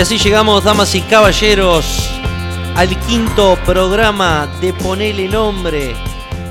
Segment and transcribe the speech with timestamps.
[0.00, 2.08] Y así llegamos, damas y caballeros,
[2.74, 5.94] al quinto programa de Ponele Nombre.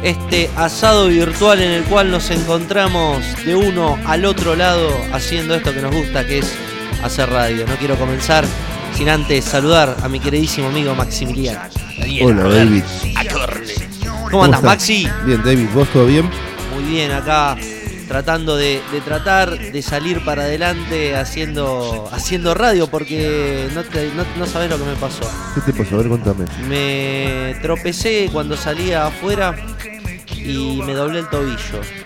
[0.03, 5.73] Este asado virtual en el cual nos encontramos de uno al otro lado haciendo esto
[5.73, 6.53] que nos gusta, que es
[7.01, 7.65] hacer radio.
[7.65, 8.45] No quiero comenzar
[8.93, 11.61] sin antes saludar a mi queridísimo amigo Maximiliano.
[12.21, 12.83] Hola, David.
[14.29, 14.63] ¿Cómo andas, estás?
[14.63, 15.09] Maxi?
[15.25, 16.29] Bien, David, ¿vos todo bien?
[16.75, 17.57] Muy bien, acá
[18.09, 24.23] tratando de, de tratar de salir para adelante haciendo, haciendo radio porque no, te- no,
[24.37, 25.21] no sabes lo que me pasó.
[25.55, 25.95] ¿Qué te pasó?
[25.95, 26.45] A ver, contame.
[26.67, 29.55] Me tropecé cuando salía afuera
[30.35, 31.55] y me doblé el tobillo.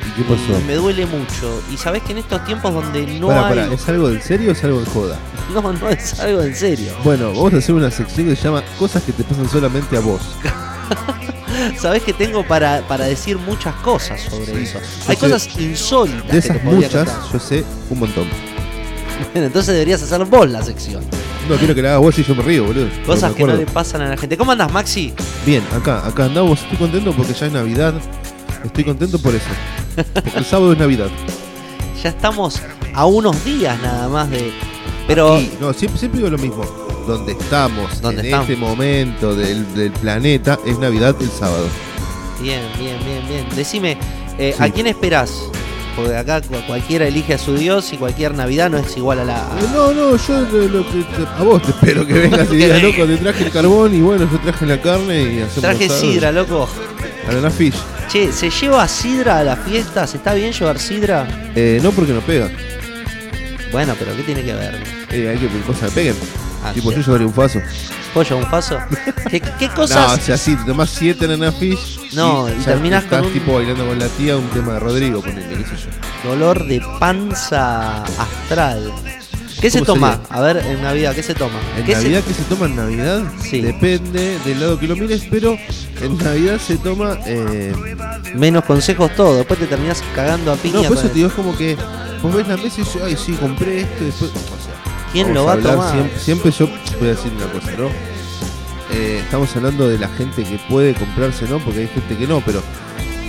[0.06, 0.60] ¿Y qué pasó?
[0.60, 1.64] Y me duele mucho.
[1.72, 3.74] Y sabes que en estos tiempos donde no hay.
[3.74, 5.18] ¿es algo en serio o es algo en joda?
[5.54, 6.94] No, no es algo en serio.
[7.04, 10.00] Bueno, vamos a hacer una sección que se llama Cosas que te pasan solamente a
[10.00, 10.22] vos.
[11.80, 14.80] Sabes que tengo para, para decir muchas cosas sobre eso.
[14.80, 16.24] yo Hay sé- cosas insólitas.
[16.26, 17.32] De que esas te muchas, contar.
[17.34, 18.28] yo sé un montón.
[19.34, 21.04] Bueno, entonces deberías hacer vos la sección.
[21.50, 22.88] No, quiero que la hagas vos y yo me río, boludo.
[23.06, 24.38] Cosas que no le pasan a la gente.
[24.38, 25.14] ¿Cómo andas, Maxi?
[25.46, 26.62] Bien, acá, acá andamos.
[26.62, 27.94] Estoy contento porque ya es Navidad.
[28.64, 29.46] Estoy contento por eso.
[30.14, 31.08] Porque el sábado es Navidad.
[32.04, 32.62] Ya estamos
[32.94, 34.52] a unos días nada más de.
[35.08, 35.40] Pero.
[35.62, 36.66] No, siempre, siempre digo lo mismo.
[37.08, 38.50] Donde estamos, ¿Dónde en estamos?
[38.50, 41.68] este momento del, del planeta, es Navidad el sábado.
[42.42, 43.46] Bien, bien, bien, bien.
[43.56, 43.98] Decime,
[44.38, 44.64] eh, Sí.
[44.64, 45.32] ¿a quién esperás?
[45.96, 49.26] Porque acá cu- cualquiera elige a su Dios y cualquier Navidad no es igual a
[49.26, 49.38] la.
[49.38, 51.04] Eh, No, no, yo lo- que
[51.38, 54.28] a vos te espero que vengas y digas, loco, te traje el carbón y bueno,
[54.32, 56.68] yo traje la carne y hacemos Traje sidra, loco.
[57.28, 57.76] Banana fish.
[58.10, 60.16] Che, ¿se lleva sidra a las fiestas?
[60.16, 61.28] ¿Está bien llevar sidra?
[61.56, 62.50] Eh, no porque no pega.
[63.72, 64.76] Bueno, pero ¿qué tiene que ver?
[65.12, 66.16] Eh, hay que que cosas peguen.
[66.64, 66.98] Ah, tipo, sí.
[66.98, 67.60] yo llevaría un faso.
[68.14, 68.78] ¿Pollo, un faso?
[69.30, 70.20] ¿Qué, qué No, cosas?
[70.20, 72.00] o sea, sí, te tomás siete banana fish.
[72.14, 74.80] No, y ya terminás estás con un- tipo bailando con la tía un tema de
[74.80, 75.84] Rodrigo, ponele, qué sé
[76.24, 76.30] yo.
[76.30, 78.92] Dolor de panza astral.
[79.60, 80.12] ¿Qué se ¿Cómo toma?
[80.18, 80.28] sería?
[80.38, 81.58] A ver, en Navidad, ¿qué se toma?
[81.78, 83.24] En ¿Qué se- Navidad, ¿qué se toma en Navidad?
[83.42, 83.62] Sí.
[83.62, 85.58] Depende del lado que lo mires, pero
[86.02, 87.18] en Navidad se toma.
[87.26, 87.74] Eh,
[88.36, 90.82] Menos consejos todo, después te terminás cagando a piña.
[90.82, 91.78] no, por eso te digo, es como que
[92.22, 94.32] vos ves la mesa y dices, ay, sí, compré esto, y después.
[94.32, 95.92] O sea, ¿Quién lo va a tomar?
[96.18, 96.68] Siempre, siempre yo
[97.00, 97.88] voy a decir una cosa, ¿no?
[98.92, 101.60] Eh, estamos hablando de la gente que puede comprarse, ¿no?
[101.60, 102.62] Porque hay gente que no, pero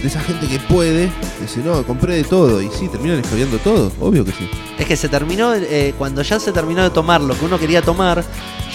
[0.01, 2.63] de esa gente que puede, dice, no, compré de todo.
[2.63, 4.49] Y sí, terminan escabeando todo, obvio que sí.
[4.79, 7.81] Es que se terminó, eh, cuando ya se terminó de tomar lo que uno quería
[7.81, 8.25] tomar,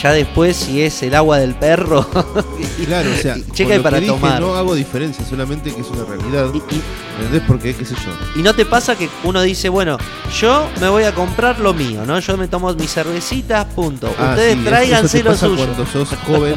[0.02, 2.08] ya después si es el agua del perro,
[2.80, 4.40] y- Claro, o sea, checa lo para que dije, tomar.
[4.40, 6.48] no hago diferencia, solamente que es una realidad.
[6.54, 6.82] Y, y-
[7.18, 7.44] ¿Entendés?
[7.46, 8.40] Porque, qué sé yo.
[8.40, 9.98] y no te pasa que uno dice, bueno,
[10.40, 12.18] yo me voy a comprar lo mío, ¿no?
[12.20, 14.10] Yo me tomo mis cervecitas, punto.
[14.18, 15.66] Ah, Ustedes sí, tráiganse eso te lo pasa suyo.
[15.66, 16.56] cuando sos joven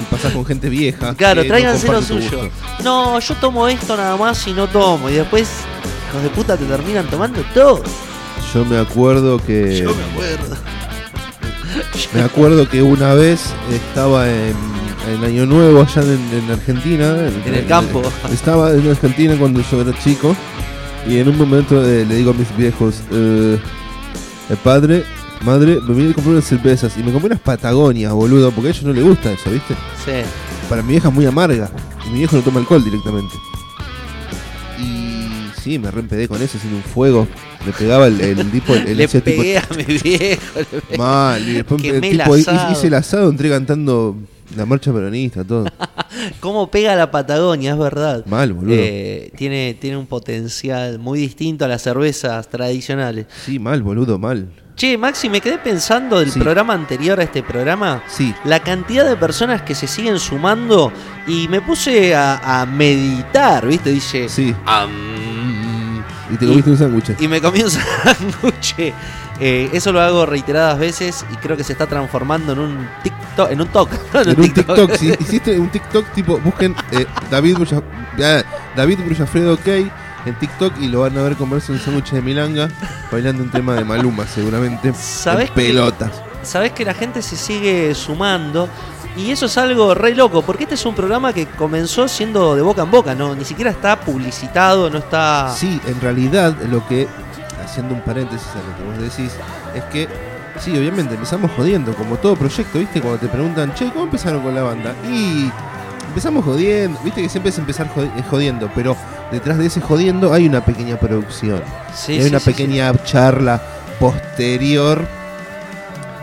[0.00, 1.12] y pasas con gente vieja.
[1.16, 2.48] Claro, que no tráiganse lo suyo.
[2.84, 5.10] No, yo tomo esto nada más y no tomo.
[5.10, 5.48] Y después,
[6.10, 7.82] hijos de puta, te terminan tomando todo.
[8.54, 9.76] Yo me acuerdo que.
[9.82, 10.56] Yo me acuerdo.
[12.14, 14.54] Me acuerdo que una vez estaba en,
[15.12, 17.16] en Año Nuevo allá en, en Argentina.
[17.44, 18.02] En el campo.
[18.32, 20.34] Estaba en Argentina cuando yo era chico.
[21.06, 23.58] Y en un momento eh, le digo a mis viejos, eh,
[24.50, 25.04] el padre,
[25.42, 26.96] madre, me vine a comprar unas cervezas.
[26.96, 29.74] Y me compré unas Patagonias, boludo, porque a ellos no les gusta eso, ¿viste?
[30.04, 30.12] Sí.
[30.68, 31.70] Para mi vieja es muy amarga.
[32.06, 33.34] Y mi viejo no toma alcohol directamente.
[35.66, 37.26] Sí, me reempedé con eso, haciendo un fuego.
[37.66, 40.42] Le pegaba el, el tipo, el, Le ese tipo- pegué a mi viejo.
[40.54, 40.96] le pegué.
[40.96, 42.70] Mal, y después Quemé el tipo, asado.
[42.72, 44.16] hice el asado, entré cantando
[44.56, 45.64] la marcha peronista, todo.
[46.38, 47.72] ¿Cómo pega la Patagonia?
[47.72, 48.24] Es verdad.
[48.26, 48.76] Mal, boludo.
[48.78, 53.26] Eh, tiene, tiene un potencial muy distinto a las cervezas tradicionales.
[53.44, 54.46] Sí, mal, boludo, mal.
[54.76, 56.38] Che, Maxi, me quedé pensando del Sí.
[56.38, 58.04] programa anterior a este programa.
[58.08, 60.92] Sí, La cantidad de personas que se siguen sumando
[61.26, 63.90] y me puse a, a meditar, ¿viste?
[63.90, 64.28] Dice.
[64.28, 64.54] sí.
[64.66, 64.90] "Am",
[66.30, 67.10] Y te Y- comiste un sándwich.
[67.20, 67.70] y me comí un
[68.04, 68.74] sándwich.
[69.38, 73.50] Eh, eso lo hago reiteradas veces y creo que se está transformando en un TikTok.
[73.50, 73.90] En un TOC.
[74.14, 77.82] no en En un TikTok, si hiciste un TikTok tipo, busquen eh, David Brulla,
[78.74, 79.66] David Brullafredo OK
[80.26, 82.68] en TikTok y lo van a ver comerse un sándwich de milanga
[83.12, 84.92] bailando un tema de Maluma seguramente.
[84.94, 86.10] ¿Sabés en que- pelotas.
[86.42, 88.68] Sabés que la gente se sigue sumando
[89.16, 92.60] y eso es algo re loco, porque este es un programa que comenzó siendo de
[92.60, 93.34] boca en boca, ¿no?
[93.34, 95.52] Ni siquiera está publicitado, no está...
[95.56, 97.08] Sí, en realidad lo que,
[97.64, 99.32] haciendo un paréntesis a lo que vos decís,
[99.74, 100.06] es que,
[100.60, 103.00] sí, obviamente empezamos jodiendo, como todo proyecto, ¿viste?
[103.00, 104.94] Cuando te preguntan, che, ¿cómo empezaron con la banda?
[105.10, 105.50] Y
[106.08, 107.22] empezamos jodiendo, ¿viste?
[107.22, 108.94] Que siempre es empezar eh, jodiendo, pero
[109.32, 111.62] detrás de ese jodiendo hay una pequeña producción,
[111.94, 113.62] Sí, y hay sí, una sí, pequeña charla
[113.98, 115.08] posterior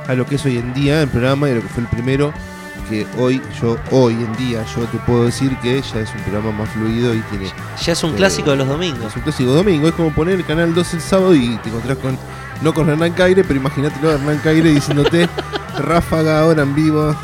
[0.08, 1.90] a lo que es hoy en día el programa y a lo que fue el
[1.90, 2.34] primero
[2.84, 6.52] que hoy yo hoy en día yo te puedo decir que ya es un programa
[6.52, 7.52] más fluido y tiene.
[7.84, 9.06] Ya es un Eh, clásico de los domingos.
[9.12, 11.98] es un clásico domingo, es como poner el canal 2 el sábado y te encontrás
[11.98, 12.18] con,
[12.62, 15.28] no con Hernán Caire, pero imagínatelo a Hernán Caire diciéndote,
[15.78, 17.16] Ráfaga ahora en vivo.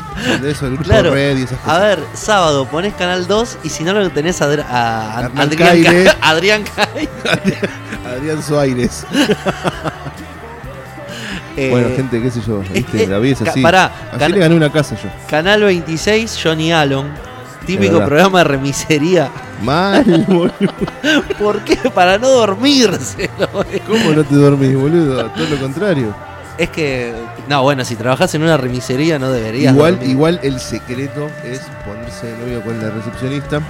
[0.42, 1.12] De eso, el grupo Claro.
[1.14, 1.80] Red y esas A cosas.
[1.80, 6.04] ver, sábado ponés Canal 2 y si no lo tenés a, a- a- Adrián, Caire.
[6.04, 7.08] Ca- Adrián Caire.
[8.04, 9.06] Adrián Suárez.
[11.60, 12.60] Eh, bueno, gente, qué sé yo.
[12.72, 13.04] ¿viste?
[13.04, 13.60] eh, la vida es así.
[13.60, 15.10] pará, así le gané una casa yo.
[15.28, 17.06] Canal 26, Johnny Allen.
[17.66, 19.30] Típico programa de remisería.
[19.62, 20.72] Mal, boludo.
[21.38, 21.76] ¿Por qué?
[21.94, 23.28] Para no dormirse.
[23.86, 25.26] ¿Cómo no te dormís, boludo?
[25.30, 26.14] Todo lo contrario.
[26.56, 27.12] Es que,
[27.50, 29.74] no, bueno, si trabajas en una remisería no deberías.
[29.74, 30.10] Igual, dormir.
[30.10, 33.60] igual el secreto es ponerse de novio con la recepcionista.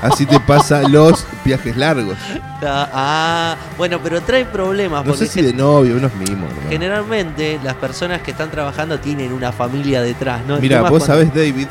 [0.00, 2.16] Así te pasa los viajes largos.
[2.64, 5.04] Ah, ah, bueno, pero trae problemas.
[5.04, 6.48] No sé si de novio, unos mimos.
[6.62, 6.70] ¿no?
[6.70, 10.58] generalmente las personas que están trabajando tienen una familia detrás, ¿no?
[10.60, 11.66] Mira, vos cuando- sabés, David.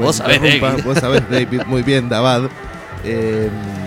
[0.00, 0.84] Vos sabés, David.
[0.84, 1.62] Vos sabés, David.
[1.66, 2.50] Muy bien, Dabad.
[3.04, 3.48] eh,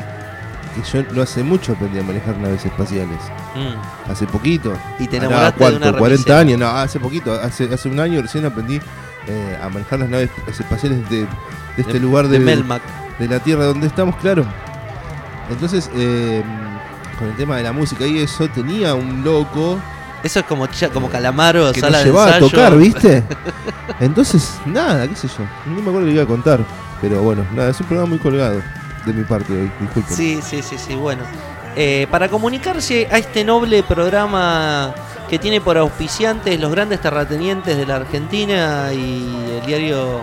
[0.82, 3.18] que yo no hace mucho aprendí a manejar naves espaciales.
[3.56, 4.12] Mm.
[4.12, 4.74] Hace poquito.
[5.00, 5.80] Y te Hará, enamoraste ¿cuánto?
[5.80, 6.40] de una 40 remisera.
[6.40, 6.60] años.
[6.60, 7.34] No, hace poquito.
[7.34, 8.80] Hace, hace un año recién aprendí
[9.28, 11.28] eh, a manejar las naves espaciales de, de
[11.78, 12.82] este De- lugar de de, Melmac.
[13.20, 14.46] de la Tierra donde estamos, claro.
[15.50, 16.44] Entonces, eh,
[17.18, 19.80] con el tema de la música y eso, tenía un loco
[20.24, 22.50] Eso es como, como Calamaro, que sala nos de llevaba a ensayo.
[22.50, 23.24] tocar, ¿viste?
[24.00, 25.44] Entonces, nada, qué sé yo.
[25.66, 26.60] No me acuerdo que iba a contar.
[27.02, 28.62] Pero bueno, nada, es un programa muy colgado
[29.06, 30.16] de mi parte hoy, disculpen.
[30.16, 31.24] Sí, sí, sí, sí, bueno.
[31.76, 34.94] Eh, para comunicarse a este noble programa
[35.30, 40.22] que tiene por auspiciantes los grandes terratenientes de la Argentina y el diario,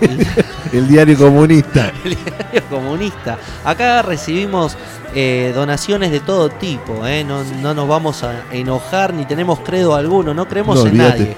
[0.00, 0.26] el
[0.72, 1.92] El diario comunista.
[2.04, 3.38] diario comunista.
[3.64, 4.76] Acá recibimos
[5.14, 7.22] eh, donaciones de todo tipo, ¿eh?
[7.24, 11.18] no, no nos vamos a enojar ni tenemos credo alguno, no creemos No, en olvídate.
[11.20, 11.36] nadie.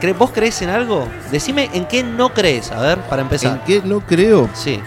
[0.00, 1.08] ¿Cre- ¿Vos crees en algo?
[1.32, 3.64] Decime en qué no crees, a ver, para ¿En empezar.
[3.64, 4.50] qué no creo?
[4.52, 4.82] Sí.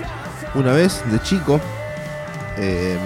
[0.58, 1.62] Una vez, de chico,
[2.58, 2.98] eh,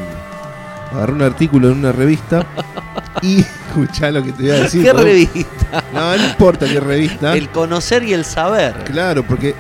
[0.93, 2.45] agarré un artículo en una revista
[3.21, 4.83] y escuchá lo que te voy a decir.
[4.83, 4.99] ¿Qué ¿no?
[5.01, 5.83] revista?
[5.93, 7.33] No, no importa qué revista.
[7.35, 8.73] El conocer y el saber.
[8.85, 9.53] Claro, porque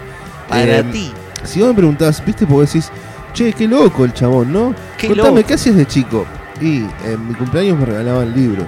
[0.47, 1.11] Para eh, ti.
[1.43, 2.89] si vos me preguntás, viste, porque decís,
[3.33, 4.73] che, qué loco el chabón, ¿no?
[4.97, 5.47] Qué Contame, loco.
[5.47, 6.25] ¿qué hacías de chico?
[6.61, 8.67] Y en mi cumpleaños me regalaban libros.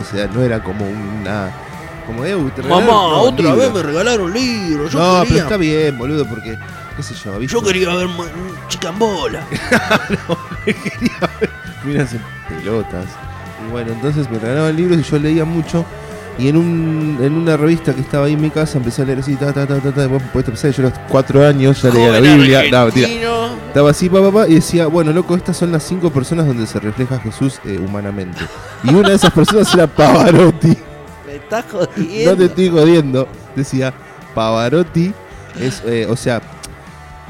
[0.00, 1.50] O sea, no era como una.
[2.06, 3.58] Como, eh, te Mamá, no, otra libros.
[3.58, 4.92] vez me regalaron libros.
[4.92, 6.56] Yo No, pero está bien, boludo, porque,
[6.96, 7.52] qué sé yo, ¿viste?
[7.54, 8.24] yo quería ver ma-
[8.68, 9.46] chica en bola.
[11.84, 13.06] Miras en pelotas.
[13.66, 15.84] Y bueno, entonces me regalaban libros y yo leía mucho.
[16.38, 19.20] Y en, un, en una revista que estaba ahí en mi casa empecé a leer
[19.20, 20.06] así, ta, ta, ta, ta, ta.
[20.08, 22.62] Que yo a los cuatro años ya leía la Biblia.
[22.70, 23.08] No, mentira.
[23.68, 26.66] Estaba así, papá, pa, pa, y decía, bueno, loco, estas son las cinco personas donde
[26.66, 28.38] se refleja Jesús eh, humanamente.
[28.84, 30.76] Y una de esas personas era Pavarotti.
[31.26, 32.30] Me estás jodiendo.
[32.32, 33.28] No te estoy jodiendo.
[33.54, 33.94] Decía,
[34.34, 35.12] Pavarotti
[35.58, 36.40] es, eh, o sea,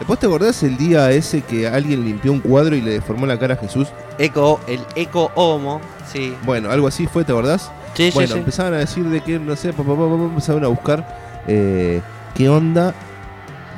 [0.07, 3.39] ¿vos te acordás el día ese que alguien limpió un cuadro y le deformó la
[3.39, 3.89] cara a Jesús?
[4.19, 5.81] Eco, el eco homo.
[6.13, 6.35] Sí.
[6.45, 7.71] Bueno, algo así fue, ¿te acordás?
[7.95, 8.39] Sí, bueno, sí, sí.
[8.41, 11.07] empezaban a decir de que, no sé, papá, papá, empezaron a buscar
[11.47, 12.03] eh,
[12.35, 12.95] qué onda,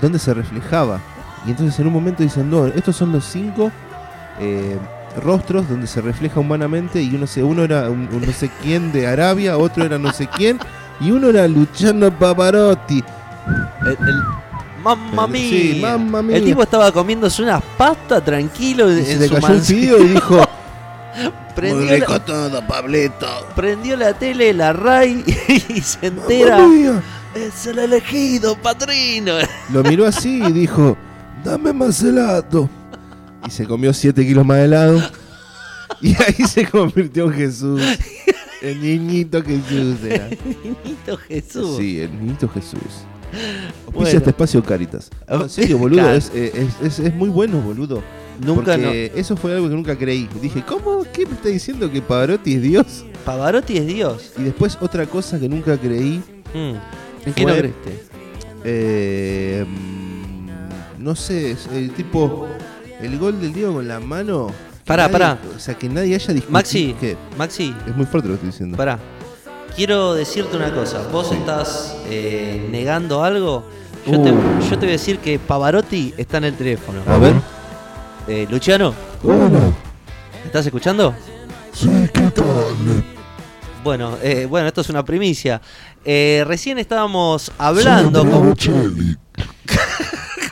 [0.01, 1.01] dónde se reflejaba.
[1.47, 3.71] Y entonces en un momento dicen, no, estos son los cinco
[4.41, 4.77] eh,
[5.23, 8.91] rostros donde se refleja humanamente y uno, se, uno era un, un no sé quién
[8.93, 10.59] de Arabia, otro era no sé quién
[11.01, 13.03] y uno era Luciano Pavarotti.
[13.83, 14.23] El, el-
[14.97, 15.51] mamma El- mía.
[15.51, 16.37] sí, mamma mía.
[16.37, 20.09] El tipo estaba comiéndose unas pastas tranquilo Y en se le su cayó un y
[20.09, 20.41] dijo,
[21.55, 23.27] Prendió la, todo, Pablito.
[23.57, 25.25] prendió la tele, la RAI
[25.69, 26.65] y se entera.
[27.35, 29.33] Es el elegido, padrino.
[29.73, 30.97] Lo miró así y dijo,
[31.45, 32.71] dame más helado.
[33.47, 35.03] Y se comió 7 kilos más de helado.
[36.01, 37.83] Y ahí se convirtió en Jesús.
[38.63, 40.29] El niñito Jesús era.
[40.29, 41.77] Niñito Jesús.
[41.79, 42.81] Sí, el niñito Jesús.
[43.93, 44.05] Bueno.
[44.05, 45.11] Pisa este espacio Caritas.
[45.29, 46.17] No, en serio, boludo, Claro.
[46.17, 48.03] es, eh, es, es- es muy bueno, boludo.
[48.45, 48.91] Nunca no.
[48.91, 50.29] eso fue algo que nunca creí.
[50.41, 51.05] Dije, ¿cómo?
[51.13, 53.05] ¿Qué me está diciendo que Pavarotti es Dios?
[53.25, 54.33] Pavarotti es Dios.
[54.39, 56.23] Y después otra cosa que nunca creí.
[56.55, 56.75] Mm.
[57.27, 58.01] ¿En qué no creíste?
[58.65, 59.65] eh,
[60.99, 62.47] no sé, es el tipo.
[63.01, 64.53] El gol del Diego con la mano.
[64.85, 65.39] Pará, nadie- pará.
[65.57, 66.53] O sea, que nadie haya discutido.
[66.53, 66.95] Maxi.
[67.37, 68.77] Maxi, Es muy fuerte lo que estoy diciendo.
[68.77, 68.99] pará.
[69.77, 71.07] Quiero decirte una cosa.
[71.13, 71.35] ¿Vos Sí.
[71.37, 73.65] estás eh, negando algo?
[74.07, 74.61] Yo, te, Uh.
[74.61, 77.01] yo te voy a decir que Pavarotti está en el teléfono.
[77.07, 77.35] A ver.
[78.27, 79.61] Eh, Luciano, Hola,
[80.45, 81.15] ¿estás escuchando?
[81.73, 82.45] sí, ¿qué tal?
[83.85, 85.61] Bueno, eh, bueno, esto es una primicia.
[86.05, 88.55] Eh, recién estábamos hablando Soy con...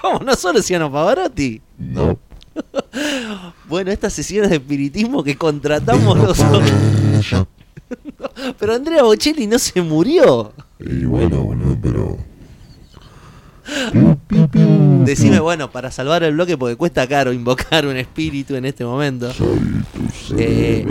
[0.01, 0.21] ¿Cómo?
[0.21, 1.61] ¿No sos Luciano Pavarotti?
[1.79, 2.19] No,
[3.69, 6.39] Bueno, estas sesiones de espiritismo que contratamos los...
[8.59, 10.53] Pero Andrea Bocelli no se murió.
[10.79, 12.19] Y bueno, bueno, pero...
[15.05, 19.33] Decime, bueno, para salvar el bloque, porque cuesta caro invocar un espíritu en este momento.
[19.33, 19.59] Soy
[19.93, 20.87] tu Eh.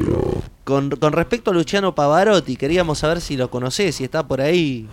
[0.63, 4.87] Con, con respecto a Luciano Pavarotti, queríamos saber si lo conocés, si está por ahí.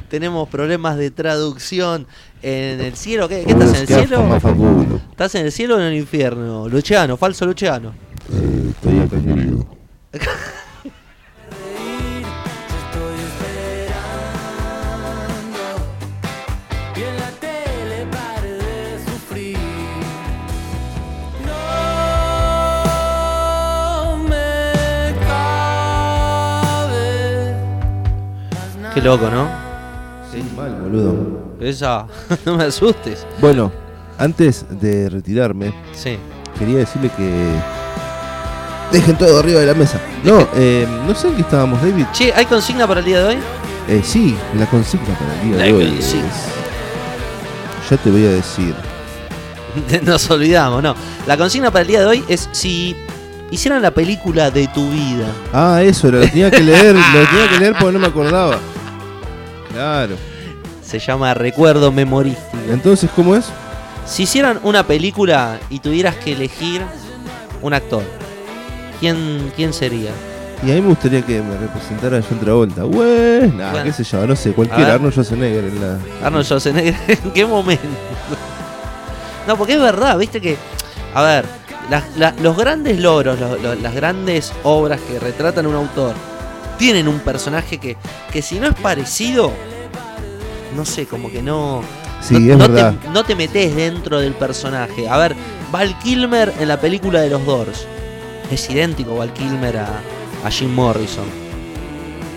[0.08, 2.06] Tenemos problemas de traducción
[2.42, 3.28] en el cielo.
[3.28, 4.36] ¿Qué, qué estás en el cielo?
[5.10, 6.68] ¿Estás en el cielo o en el infierno?
[6.68, 7.94] Luciano, falso Luciano.
[8.32, 9.16] Eh, estoy acá
[28.94, 29.48] Qué loco, ¿no?
[30.32, 31.56] Sí, mal, boludo.
[31.60, 32.06] Esa,
[32.46, 33.26] no me asustes.
[33.40, 33.72] Bueno,
[34.18, 36.16] antes de retirarme, Sí.
[36.58, 37.54] quería decirle que.
[38.92, 39.98] Dejen todo arriba de la mesa.
[40.22, 42.04] No, eh, no sé en qué estábamos, David.
[42.12, 43.38] Che, ¿hay consigna para el día de hoy?
[43.88, 46.28] Eh, sí, la consigna para el día La de hoy consigna.
[47.90, 48.74] Ya te voy a decir.
[50.04, 50.94] Nos olvidamos, no.
[51.26, 52.94] La consigna para el día de hoy es si
[53.50, 55.26] hicieran la película de tu vida.
[55.52, 58.58] Ah, eso, lo tenía que leer, lo tenía que leer porque no me acordaba.
[59.74, 60.16] Claro.
[60.82, 62.56] Se llama Recuerdo Memorístico.
[62.70, 63.44] Entonces, ¿cómo es?
[64.06, 66.82] Si hicieran una película y tuvieras que elegir
[67.62, 68.02] un actor,
[69.00, 70.10] ¿quién, quién sería?
[70.62, 72.82] Y a mí me gustaría que me representara John Travolta.
[72.84, 73.84] Güey, nah, Bueno.
[73.84, 74.52] qué sé yo, no sé,
[74.84, 74.94] ver.
[74.94, 75.98] Arnold Schwarzenegger en la.
[76.26, 77.82] Arnold Schwarzenegger, ¿en qué momento?
[79.46, 80.56] No, porque es verdad, viste que,
[81.14, 81.44] a ver,
[82.16, 86.14] la- los grandes logros, lo- lo- las grandes obras que retratan un autor,
[86.76, 87.96] tienen un personaje que,
[88.32, 89.52] que si no es parecido,
[90.76, 91.82] no sé, como que no...
[92.20, 92.94] Sí, no, es no verdad.
[92.94, 95.08] Te, no te metes dentro del personaje.
[95.08, 95.36] A ver,
[95.70, 97.86] Val Kilmer en la película de los Doors.
[98.50, 100.00] Es idéntico Val Kilmer a,
[100.44, 101.43] a Jim Morrison.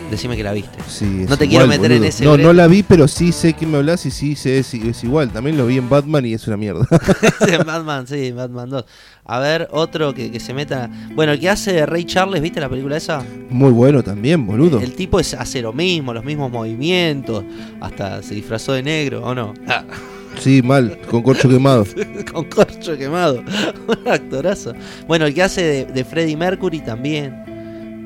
[0.10, 0.78] Decime que la viste.
[0.88, 2.48] Sí, No te quiero meter en ese No, brete.
[2.48, 5.30] no la vi, pero sí sé que me hablas y sí sé, es, es igual.
[5.32, 6.88] También lo vi en Batman y es una mierda.
[7.46, 8.86] Sí, Batman, sí, Batman 2.
[9.26, 10.90] A ver, otro que, que se meta.
[11.14, 13.24] Bueno, el que hace de Ray Charles, ¿viste la película esa?
[13.50, 14.80] Muy bueno también, boludo.
[14.80, 17.44] El tipo es, hace lo mismo, los mismos movimientos.
[17.82, 19.54] Hasta se disfrazó de negro, ¿o no?
[19.68, 19.84] Ah,
[20.40, 21.84] Sí, mal, con corcho quemado.
[22.32, 23.44] con corcho quemado.
[23.88, 24.72] Un actorazo.
[25.08, 27.44] Bueno, el que hace de, de Freddie Mercury también.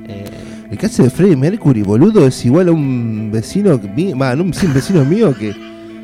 [0.07, 0.23] Eh,
[0.71, 4.15] El que hace de Freddie Mercury, boludo, es igual a un vecino mío,
[4.53, 5.53] sí, un vecino mío que,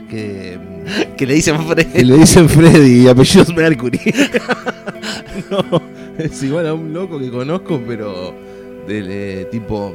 [0.09, 0.57] que,
[1.15, 2.03] que le dicen que Freddie.
[2.03, 3.99] le dicen Freddy y apellidos Mercury.
[5.49, 5.81] no,
[6.17, 8.33] es igual a un loco que conozco, pero
[8.85, 9.93] del eh, tipo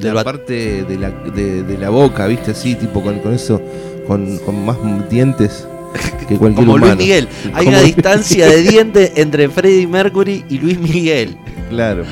[0.00, 3.60] de la parte de la, de, de la boca, viste, así, tipo con, con eso,
[4.06, 4.78] con, con más
[5.10, 5.68] dientes
[6.28, 6.96] que cualquier Como Luis.
[6.96, 7.28] Miguel.
[7.52, 11.36] Hay Como una Luis distancia de dientes entre Freddie Mercury y Luis Miguel.
[11.68, 12.04] Claro.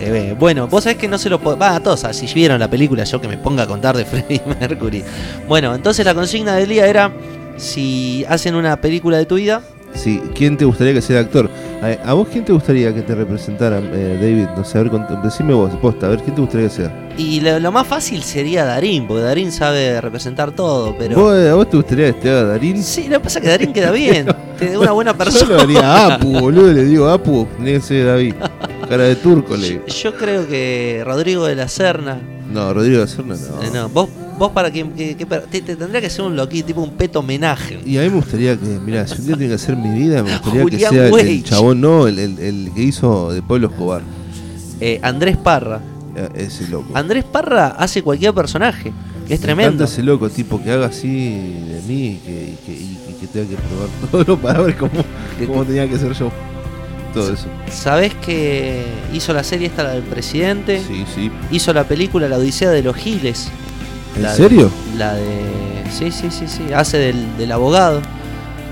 [0.00, 1.56] Eh, bueno, vos sabés que no se lo puedo.
[1.58, 4.40] Va, a todos, si vieron la película, yo que me ponga a contar de Freddie
[4.58, 5.04] Mercury.
[5.46, 7.12] Bueno, entonces la consigna del día era:
[7.56, 11.50] si hacen una película de tu vida, Sí, ¿quién te gustaría que sea actor?
[11.82, 14.46] A, a vos quién te gustaría que te representara, eh, David?
[14.56, 14.92] No sé, a ver,
[15.22, 17.08] decime vos, posta, a ver, ¿quién te gustaría que sea?
[17.18, 21.20] y lo, lo más fácil sería Darín, porque Darín sabe representar todo, pero.
[21.20, 22.82] ¿Vos, ¿A vos te gustaría que esté Darín?
[22.82, 24.26] Sí, lo que pasa es que Darín queda bien,
[24.58, 25.62] te una buena Yo lo persona.
[25.62, 28.34] haría a Apu, boludo, le digo Apu, tenía que ser David.
[28.90, 29.86] Cara de turco le digo.
[29.86, 32.18] Yo, yo creo que Rodrigo de la Serna.
[32.52, 33.62] No, Rodrigo de Serna no.
[33.62, 34.84] eh, no, vos, vos para que.
[34.90, 37.78] que- que- te, te tendría que ser un loquito, tipo un peto homenaje.
[37.86, 40.22] Y a mí me gustaría que, mira, si un día tiene que hacer mi vida,
[40.24, 43.68] me gustaría que sea el, el chabón, no, el, el- el que hizo de Pablo
[43.68, 44.02] Escobar.
[44.80, 45.80] Eh, Andrés Parra.
[46.16, 46.88] Eh, Ese loco.
[46.94, 48.92] Andrés Parra hace cualquier personaje.
[49.28, 49.84] Es Me tremendo.
[49.84, 53.48] ese loco, tipo, que haga así de mí y que, y que, y que tenga
[53.50, 54.90] que probar todo lo para ver cómo,
[55.46, 56.32] cómo tenía que ser yo.
[57.14, 57.46] Todo eso.
[57.70, 60.80] ¿Sabés que hizo la serie esta, la del presidente?
[60.86, 61.30] Sí, sí.
[61.50, 63.48] Hizo la película La Odisea de los Giles.
[64.16, 64.70] ¿En La de- serio?
[64.96, 65.40] La de.
[65.90, 66.72] Sí, sí, sí, sí.
[66.72, 68.00] Hace del, del abogado.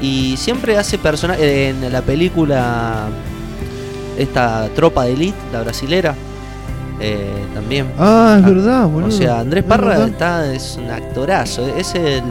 [0.01, 1.43] Y siempre hace personajes.
[1.45, 3.09] En la película.
[4.17, 6.15] Esta tropa de elite, la brasilera.
[7.01, 7.87] eh, también.
[7.99, 9.09] Ah, es Ah, verdad, boludo.
[9.09, 10.09] O sea, Andrés Es Parra verdad.
[10.09, 11.69] está, es un actorazo.
[11.77, 12.23] Es el,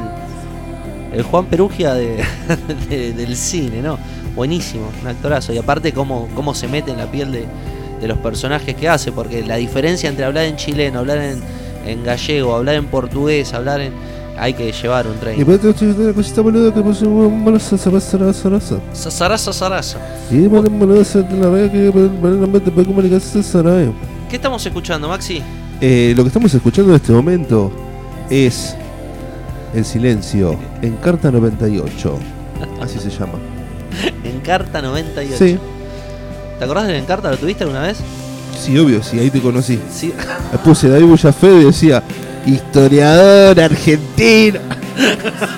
[1.13, 2.21] el Juan Perugia de,
[2.89, 3.97] de- del cine, ¿no?
[4.37, 5.51] Buenísimo, un actorazo.
[5.51, 7.45] Y aparte, cómo, cómo se mete en la piel de,
[7.99, 9.11] de los personajes que hace.
[9.11, 11.41] Porque la diferencia entre hablar en chileno, hablar en,
[11.85, 13.91] en gallego, hablar en portugués, hablar en.
[14.39, 15.45] Hay que llevar un Y tren.
[15.45, 17.43] por otro lado, una cosita boluda que puso un.
[18.93, 19.97] Sazaraza, zaraza.
[20.29, 21.03] Y bueno, boludo,
[21.41, 21.91] la verdad que
[22.21, 23.91] realmente puede comunicarse zaraza.
[24.29, 25.41] ¿Qué estamos escuchando, Maxi?
[25.81, 27.71] Eh, lo que estamos escuchando en este momento
[28.29, 28.75] es
[29.73, 32.19] El Silencio en Carta 98.
[32.79, 33.39] Así se llama.
[34.23, 35.35] Encarta 98.
[35.37, 35.57] Sí,
[36.59, 37.29] ¿Te acordás del Encarta?
[37.31, 37.97] ¿Lo tuviste alguna vez?
[38.59, 39.79] sí, obvio, sí, ahí te conocí.
[39.91, 40.13] Sí.
[40.51, 42.01] Le puse David Bullafed y decía,
[42.45, 44.59] historiador argentino.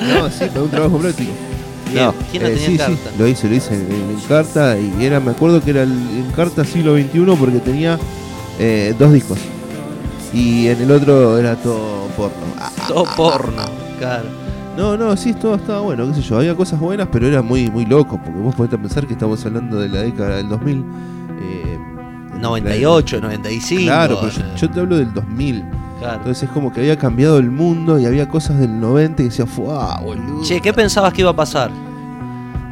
[0.00, 1.30] no, sí, para un trabajo práctico.
[1.90, 2.04] Bien.
[2.04, 2.94] No, ¿Quién eh, tenía sí, carta?
[3.10, 5.90] Sí, lo hice, lo hice en, en carta y era, me acuerdo que era el-
[5.90, 7.98] en carta siglo XXI porque tenía
[8.58, 9.38] eh, dos discos.
[10.32, 12.36] Y en el otro era todo porno.
[12.60, 13.64] Ah, Todo porno,
[13.98, 14.28] claro.
[14.76, 16.38] No, no, sí, todo estaba bueno, qué sé yo.
[16.38, 18.18] Había cosas buenas, pero era muy, muy loco.
[18.24, 20.84] Porque vos podés pensar que estamos hablando de la década del 2000.
[21.42, 21.78] eh,
[22.40, 23.82] 98, 95.
[23.82, 25.64] Claro, pero yo, eh, yo te hablo del 2000.
[25.98, 26.14] claro.
[26.18, 29.44] Entonces es como que había cambiado el mundo y había cosas del 90 y decía,
[29.44, 30.42] ¡fuah, boludo!
[30.42, 31.70] Che, ¿qué pensabas que iba a pasar?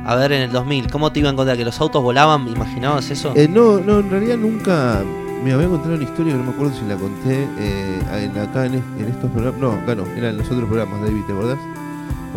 [0.07, 1.59] A ver, en el 2000, ¿cómo te iba a encontrar?
[1.59, 2.45] ¿Que los autos volaban?
[2.45, 3.33] ¿Me imaginabas eso?
[3.37, 5.03] Eh, no, no, en realidad nunca.
[5.45, 8.39] Me voy a contar una historia que no me acuerdo si la conté eh, en-
[8.41, 9.61] acá en, en estos programas.
[9.61, 11.59] No, acá no, eran los otros programas, David, ¿te acordás?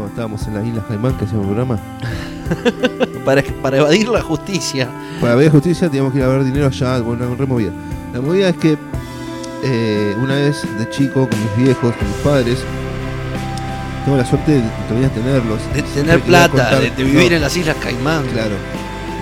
[0.01, 1.79] Cuando estábamos en las Islas Caimán que hacíamos programa.
[3.23, 4.89] Para, para evadir la justicia.
[5.21, 7.71] Para ver justicia teníamos que ir a ver dinero allá, bueno, una removida.
[8.13, 8.77] La movida es que
[9.63, 12.57] eh, una vez de chico, con mis viejos, con mis padres,
[14.03, 15.59] tengo la suerte de todavía tenerlos.
[15.75, 18.25] De tener plata, contar- de, de vivir no, en las Islas Caimán.
[18.33, 18.55] Claro.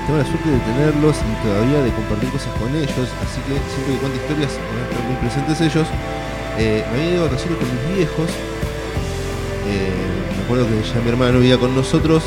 [0.07, 3.93] Tengo la suerte de tenerlos y todavía de compartir cosas con ellos, así que siempre
[3.93, 5.87] que cuento historias van a estar muy presentes ellos.
[6.57, 8.29] Eh, me había ido vacaciones con mis viejos.
[9.67, 9.91] Eh,
[10.37, 12.23] me acuerdo que ya mi hermano vivía con nosotros.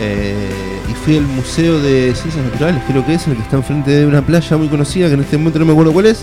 [0.00, 0.50] eh,
[0.88, 4.06] y fui al Museo de Ciencias Naturales, creo que es, el que está enfrente de
[4.06, 6.22] una playa muy conocida, que en este momento no me acuerdo cuál es,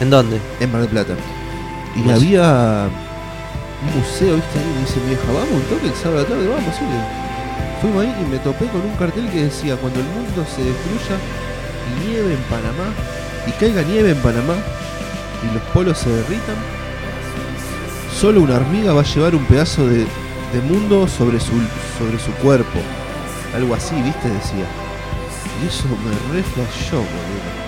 [0.00, 0.40] ¿En dónde?
[0.60, 1.14] en Mar del Plata.
[1.94, 2.16] Y Museo.
[2.16, 2.88] había
[3.82, 4.58] un museo, ¿viste?
[4.58, 6.84] Ahí me dice mi vieja, vamos, un toque el sábado a la tarde, vamos, sí.
[7.80, 11.16] Fuimos ahí y me topé con un cartel que decía, cuando el mundo se destruya
[11.86, 12.90] y nieve en Panamá,
[13.46, 14.54] y caiga nieve en Panamá,
[15.44, 16.56] y los polos se derritan,
[18.20, 19.98] solo una hormiga va a llevar un pedazo de,
[20.52, 21.52] de mundo sobre su,
[21.98, 22.78] sobre su cuerpo.
[23.54, 24.28] Algo así, ¿viste?
[24.28, 24.66] Decía.
[25.62, 27.58] Y eso me re flashó, boludo.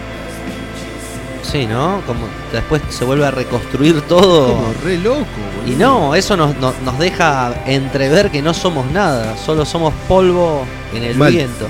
[1.42, 2.02] Sí, ¿no?
[2.06, 4.54] Como después se vuelve a reconstruir todo.
[4.54, 5.24] Como re loco,
[5.56, 5.72] boludo.
[5.72, 10.64] Y no, eso nos, nos, nos deja entrever que no somos nada, solo somos polvo
[10.92, 11.32] en el Mal.
[11.32, 11.66] viento.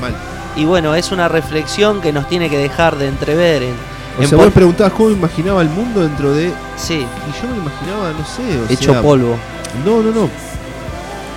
[0.00, 0.14] Mal.
[0.56, 3.62] Y bueno, es una reflexión que nos tiene que dejar de entrever.
[3.62, 6.52] En, O en sea, vos preguntabas cómo imaginaba el mundo dentro de.
[6.76, 9.36] sí, Y yo me lo imaginaba, no sé, o hecho sea, polvo.
[9.84, 10.28] No, no, no.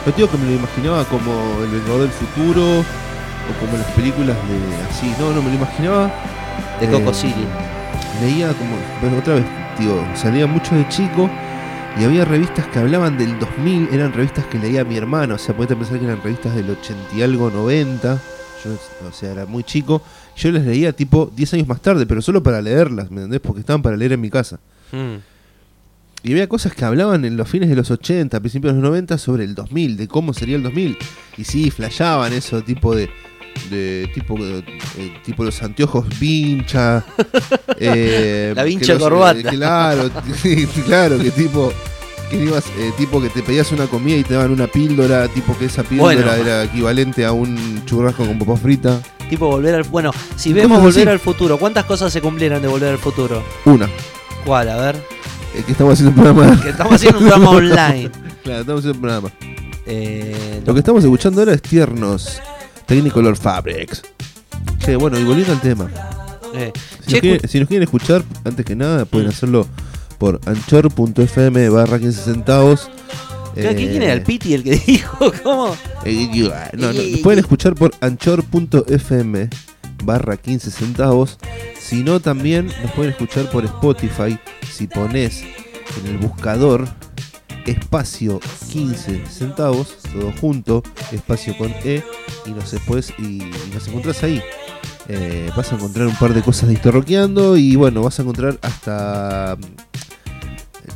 [0.03, 1.31] Te digo que me lo imaginaba como
[1.63, 5.11] El Vengador del Futuro o como las películas de así.
[5.19, 6.11] No, no, me lo imaginaba.
[6.79, 7.45] De eh, Coco City.
[8.21, 8.75] Leía como.
[9.01, 9.45] Bueno, otra vez,
[9.79, 11.29] digo, salía mucho de chico
[11.97, 13.89] y había revistas que hablaban del 2000.
[13.93, 15.35] Eran revistas que leía mi hermano.
[15.35, 18.19] O sea, podés pensar que eran revistas del 80 y algo, 90.
[18.63, 20.01] Yo, o sea, era muy chico.
[20.37, 23.39] Yo las leía tipo 10 años más tarde, pero solo para leerlas, ¿me entendés?
[23.41, 24.59] Porque estaban para leer en mi casa.
[24.91, 25.15] Mm.
[26.23, 29.17] Y había cosas que hablaban en los fines de los 80, principios de los 90
[29.17, 30.97] sobre el 2000, de cómo sería el 2000.
[31.37, 33.09] Y sí, flashaban eso, tipo de.
[33.69, 34.63] de tipo, eh,
[35.23, 37.05] tipo los anteojos vincha.
[37.79, 39.39] eh, La vincha los- corbata.
[39.39, 40.09] eh, claro,
[40.85, 41.71] claro, que tipo.
[42.37, 45.57] Que ibas, eh, tipo que te pedías una comida y te daban una píldora, tipo
[45.57, 46.33] que esa píldora Bueno.
[46.33, 48.99] era equivalente a un churrasco con papa frita.
[49.29, 49.83] Tipo volver al.
[49.83, 51.09] Bueno, si vemos volver así.
[51.13, 53.41] al futuro, ¿cuántas cosas se cumplieron de volver al futuro?
[53.65, 53.89] Una.
[54.45, 54.69] ¿Cuál?
[54.69, 54.95] A ver.
[55.55, 56.61] eh, que estamos haciendo un programa.
[56.63, 58.11] Que estamos haciendo un programa online.
[58.43, 59.29] claro, estamos haciendo un programa.
[59.87, 62.41] Eh, Lo que estamos escuchando ahora es Tiernos
[62.85, 64.01] Technicolor Fabrics.
[64.79, 65.89] Che, bueno, y volviendo al tema.
[66.53, 66.71] eh.
[67.01, 69.31] Si, Che, nos quieren, si nos quieren escuchar, antes que nada, pueden Mm.
[69.31, 69.67] hacerlo
[70.17, 72.89] por anchor.fm barra 15 centavos.
[73.53, 75.31] ¿Qué- Eh, ¿Quién era el Piti el que dijo?
[75.43, 75.75] ¿Cómo?
[76.03, 79.49] eh, ah, no, no, pueden escuchar por anchor.fm
[80.03, 81.37] barra 15 centavos.
[81.79, 84.37] Si no, también nos pueden escuchar por Spotify.
[84.71, 85.43] Si pones
[86.01, 86.87] en el buscador
[87.65, 88.39] espacio
[88.71, 92.03] 15 centavos, todo junto, espacio con E,
[92.45, 94.41] y nos, después, y, y nos encontrás ahí.
[95.07, 96.73] Eh, vas a encontrar un par de cosas de
[97.57, 99.55] y bueno, vas a encontrar hasta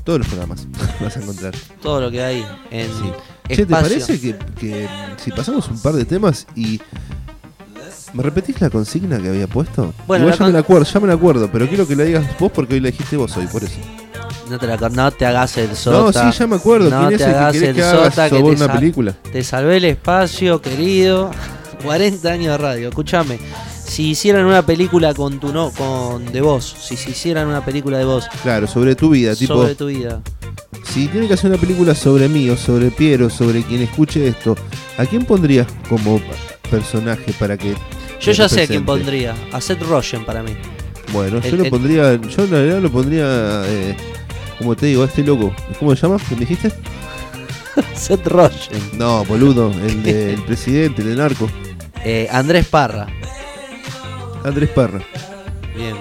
[0.04, 0.68] todos los programas.
[1.02, 1.54] vas a encontrar.
[1.82, 3.12] Todo lo que hay en Sí.
[3.50, 4.88] Che, ¿te parece que, que
[5.24, 6.80] si pasamos un par de temas y.
[8.14, 9.94] ¿Me repetís la consigna que había puesto?
[10.08, 12.04] Bueno, Igual la ya me la acuerdo, ya me la acuerdo, pero quiero que la
[12.04, 13.76] digas vos porque hoy la dijiste vos hoy, por eso.
[14.50, 16.22] No te, la- no te hagas el sota.
[16.22, 16.90] No, sí, ya me acuerdo.
[16.90, 19.12] No ¿Quién es te el que hagas el que sota que sobre te una película?
[19.32, 21.30] Te salvé el espacio, querido.
[21.84, 22.90] 40 años de radio.
[22.90, 23.38] Escúchame.
[23.89, 27.97] Si hicieran una película con tu no, con de vos, si se hicieran una película
[27.97, 29.56] de vos Claro, sobre tu vida, tipo.
[29.56, 30.21] sobre tu vida,
[30.84, 34.56] Si tiene que hacer una película sobre mí o sobre Piero, sobre quien escuche esto,
[34.97, 36.21] ¿a quién pondrías como
[36.69, 37.73] personaje para que.?
[38.21, 39.34] yo ya sé a quién pondría.
[39.52, 40.52] A Seth Rogen para mí.
[41.12, 42.15] Bueno, El- yo lo el- pondría.
[42.21, 43.63] Yo en realidad lo pondría.
[43.65, 43.97] Eh,
[44.60, 45.52] como te digo, a este loco.
[45.80, 46.17] ¿Cómo se llama?
[46.30, 46.71] ¿Qué me dijiste?
[47.95, 48.82] Seth Rogen.
[48.93, 51.49] No, boludo, el, de- el presidente, el de narco.
[52.06, 53.08] Eh, Andrés Parra.
[54.43, 55.02] Andrés Parra,
[55.75, 55.95] Bien.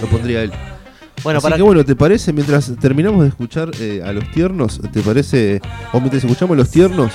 [0.00, 0.52] lo pondría él.
[1.22, 4.80] Bueno, Así para que bueno, ¿te parece mientras terminamos de escuchar eh, a los tiernos?
[4.92, 5.60] ¿Te parece?
[5.92, 7.12] O mientras escuchamos a los tiernos,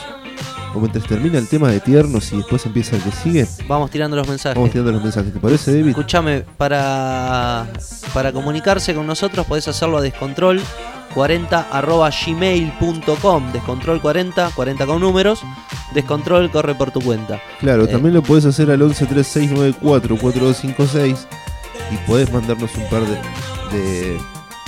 [0.73, 4.17] o mientras termina el tema de tiernos y después empieza el que sigue, Vamos tirando
[4.17, 4.55] los mensajes.
[4.55, 5.31] vamos tirando los mensajes.
[5.34, 5.89] ¿Te parece, David?
[5.89, 7.67] Escúchame, para,
[8.13, 10.60] para comunicarse con nosotros podés hacerlo a descontrol
[11.13, 15.41] 40 arroba gmail.com descontrol 40 40 con números
[15.93, 17.88] descontrol corre por tu cuenta Claro, Eh.
[17.88, 21.17] también lo podés hacer al 1136944256
[21.91, 24.17] y podés mandarnos un par de, de, de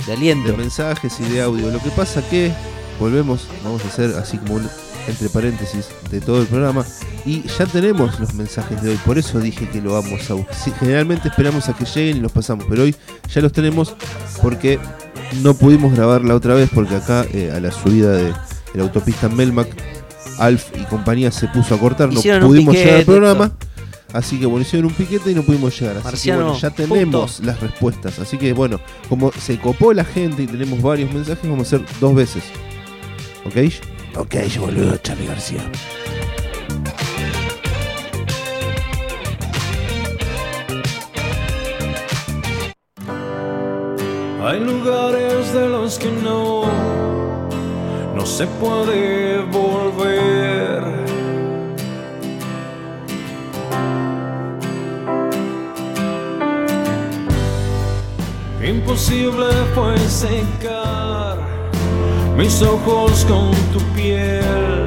[0.06, 1.70] de aliento mensajes y de audio.
[1.70, 2.52] Lo que pasa que
[3.00, 4.68] volvemos, vamos a hacer así como un
[5.08, 6.84] entre paréntesis de todo el programa
[7.24, 10.54] y ya tenemos los mensajes de hoy, por eso dije que lo vamos a buscar.
[10.54, 12.94] Sí, generalmente esperamos a que lleguen y los pasamos, pero hoy
[13.32, 13.96] ya los tenemos
[14.42, 14.78] porque
[15.42, 18.34] no pudimos grabar la otra vez porque acá eh, a la subida de, de
[18.74, 19.68] la autopista Melmac,
[20.38, 23.52] Alf y compañía se puso a cortar, no Hicieron pudimos llegar al programa.
[24.12, 25.96] Así que bueno, hicieron un piquete y no pudimos llegar.
[25.96, 26.82] Así Marciano, que bueno, ya punto.
[26.94, 28.18] tenemos las respuestas.
[28.20, 31.86] Así que bueno, como se copó la gente y tenemos varios mensajes, vamos a hacer
[32.00, 32.44] dos veces.
[33.44, 33.56] ¿Ok?
[34.16, 35.64] Ok, boludo, Charlie García.
[44.46, 46.64] Hay lugares de los que no,
[48.14, 50.84] no se puede volver.
[58.62, 61.38] Imposible fue secar
[62.36, 64.83] mis ojos con tu piel.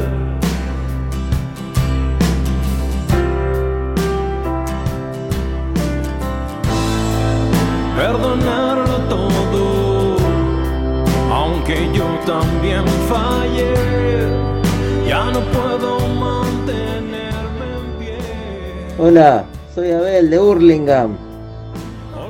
[12.27, 13.73] También fallé,
[15.07, 18.17] ya no puedo mantenerme en pie.
[18.99, 21.15] Hola, soy Abel de Hurlingham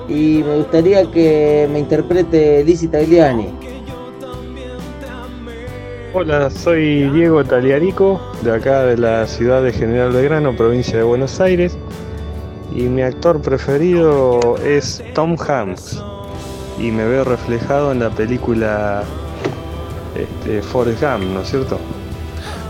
[0.07, 3.49] y me gustaría que me interprete Lizzie Tagliani.
[6.13, 11.41] Hola, soy Diego Taliarico, de acá de la ciudad de General Belgrano, provincia de Buenos
[11.41, 11.75] Aires.
[12.71, 16.03] Y mi actor preferido es Tom Hanks.
[16.79, 19.03] Y me veo reflejado en la película
[20.23, 21.79] este, Forrest Gump, ¿no es cierto?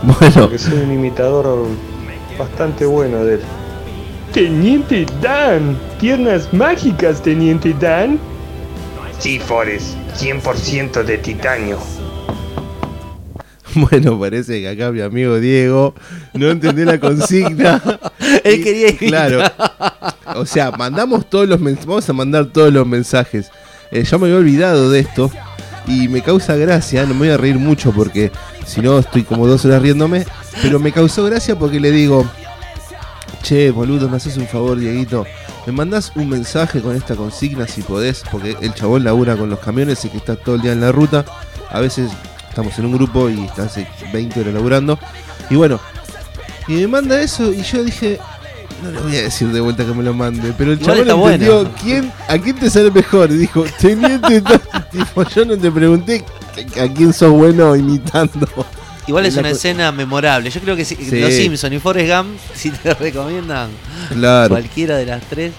[0.02, 1.66] Bueno, Porque soy un imitador
[2.38, 3.40] bastante bueno de él.
[4.32, 8.18] Teniente Dan, piernas mágicas, Teniente Dan.
[9.18, 11.78] Sí, Forrest, 100% de titanio.
[13.74, 15.94] bueno, parece que acá mi amigo Diego
[16.34, 17.82] no entendió la consigna.
[18.44, 19.28] Él quería imitar.
[19.28, 19.42] Claro.
[20.36, 21.86] O sea, mandamos todos los mensajes.
[21.86, 23.50] Vamos a mandar todos los mensajes.
[23.90, 25.30] Eh, ya me había olvidado de esto.
[25.88, 27.02] Y me causa gracia.
[27.02, 28.30] No me voy a reír mucho porque
[28.66, 30.26] si no estoy como dos horas riéndome.
[30.62, 32.26] Pero me causó gracia porque le digo.
[33.42, 35.24] Che, boludo, me haces un favor, Dieguito.
[35.66, 38.22] Me mandás un mensaje con esta consigna si podés.
[38.30, 40.92] Porque el chabón labura con los camiones y que está todo el día en la
[40.92, 41.24] ruta.
[41.70, 42.10] A veces
[42.48, 44.98] estamos en un grupo y está hace 20 horas laburando.
[45.48, 45.80] Y bueno,
[46.68, 48.18] y me manda eso y yo dije,
[48.82, 51.16] no le voy a decir de vuelta que me lo mande, pero el está entendió
[51.64, 51.70] bueno.
[51.82, 53.30] quién, a quién te sale mejor.
[53.30, 54.60] Y dijo, teniente, tal".
[54.92, 56.24] tipo, yo no te pregunté
[56.80, 58.48] a quién sos bueno imitando.
[59.06, 61.20] igual es una escena memorable yo creo que si, Sí.
[61.20, 63.70] los Simpson y Forrest Gump si te recomiendan
[64.12, 64.50] Claro.
[64.50, 65.52] cualquiera de las tres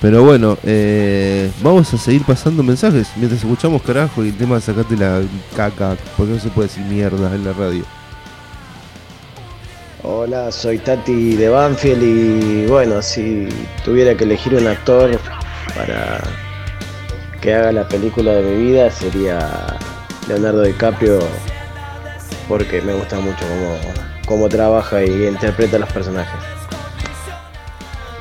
[0.00, 4.60] Pero bueno, eh, vamos a seguir pasando mensajes mientras escuchamos carajo y el tema de
[4.62, 5.20] sacate la
[5.56, 7.84] caca, porque no se puede decir mierda en la radio.
[10.06, 13.48] Hola, soy Tati de Banfield y bueno, si
[13.86, 15.18] tuviera que elegir un actor
[15.74, 16.20] para
[17.40, 19.78] que haga la película de mi vida sería
[20.28, 21.20] Leonardo DiCaprio
[22.46, 23.78] porque me gusta mucho cómo,
[24.26, 26.38] cómo trabaja y interpreta a los personajes.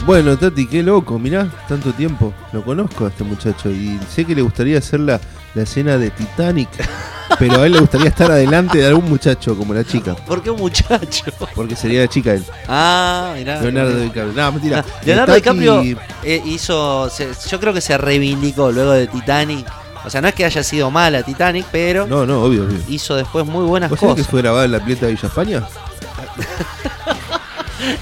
[0.05, 2.33] Bueno, Tati, qué loco, mirá, tanto tiempo.
[2.53, 5.19] Lo conozco a este muchacho y sé que le gustaría hacer la,
[5.53, 6.69] la escena de Titanic,
[7.39, 10.49] pero a él le gustaría estar adelante de algún muchacho como la chica, ¿por qué
[10.49, 11.25] un muchacho?
[11.55, 12.43] porque sería la chica él.
[12.67, 14.33] ah mirá Leonardo DiCaprio.
[14.33, 14.85] No, mentira.
[15.05, 15.81] Leonardo DiCaprio
[16.23, 17.09] eh, hizo.
[17.09, 19.65] se- yo creo que se reivindicó luego de Titanic.
[20.05, 22.77] O sea, no es que haya sido mala Titanic, pero No, no, obvio, obvio.
[22.89, 24.31] hizo después muy buenas ¿Vos sabés que cosas.
[24.31, 25.63] fue grabada en la pileta de Villa España?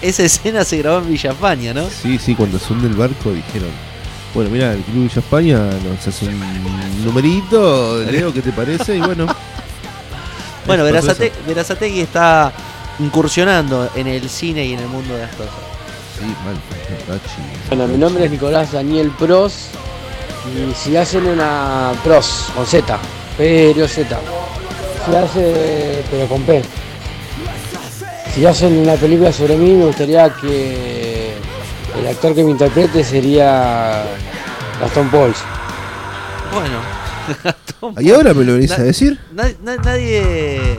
[0.02, 1.88] Esa escena se grabó en Villa España, ¿no?
[1.89, 3.70] Sí, sí, cuando se hunde el barco dijeron,
[4.34, 8.96] bueno, mira, el Club Villa España nos hace un numerito, Leo, ¿qué te parece?
[8.98, 9.28] Y bueno.
[10.63, 11.32] Bueno, Verazate-.
[11.48, 12.54] Verazategui está
[13.00, 15.54] incursionando en el cine y en el mundo de las cosas.
[16.17, 16.56] Sí, mal.
[17.08, 17.41] Tachi.
[17.70, 19.70] Bueno, mi nombre es Nicolás Daniel Pros
[20.46, 23.00] y si hacen una Pros con Z,
[23.38, 24.20] pero Z,
[25.06, 26.62] si hace, pero con P.
[28.36, 31.01] Si hacen una película sobre mí, me gustaría que
[32.02, 34.04] el actor que me interprete sería
[34.80, 35.38] Gastón Pauls.
[36.54, 36.80] Bueno,
[37.80, 39.20] Tom ¿Y ahora me lo venís Na- a decir?
[39.32, 40.78] Nadie, na- nadie,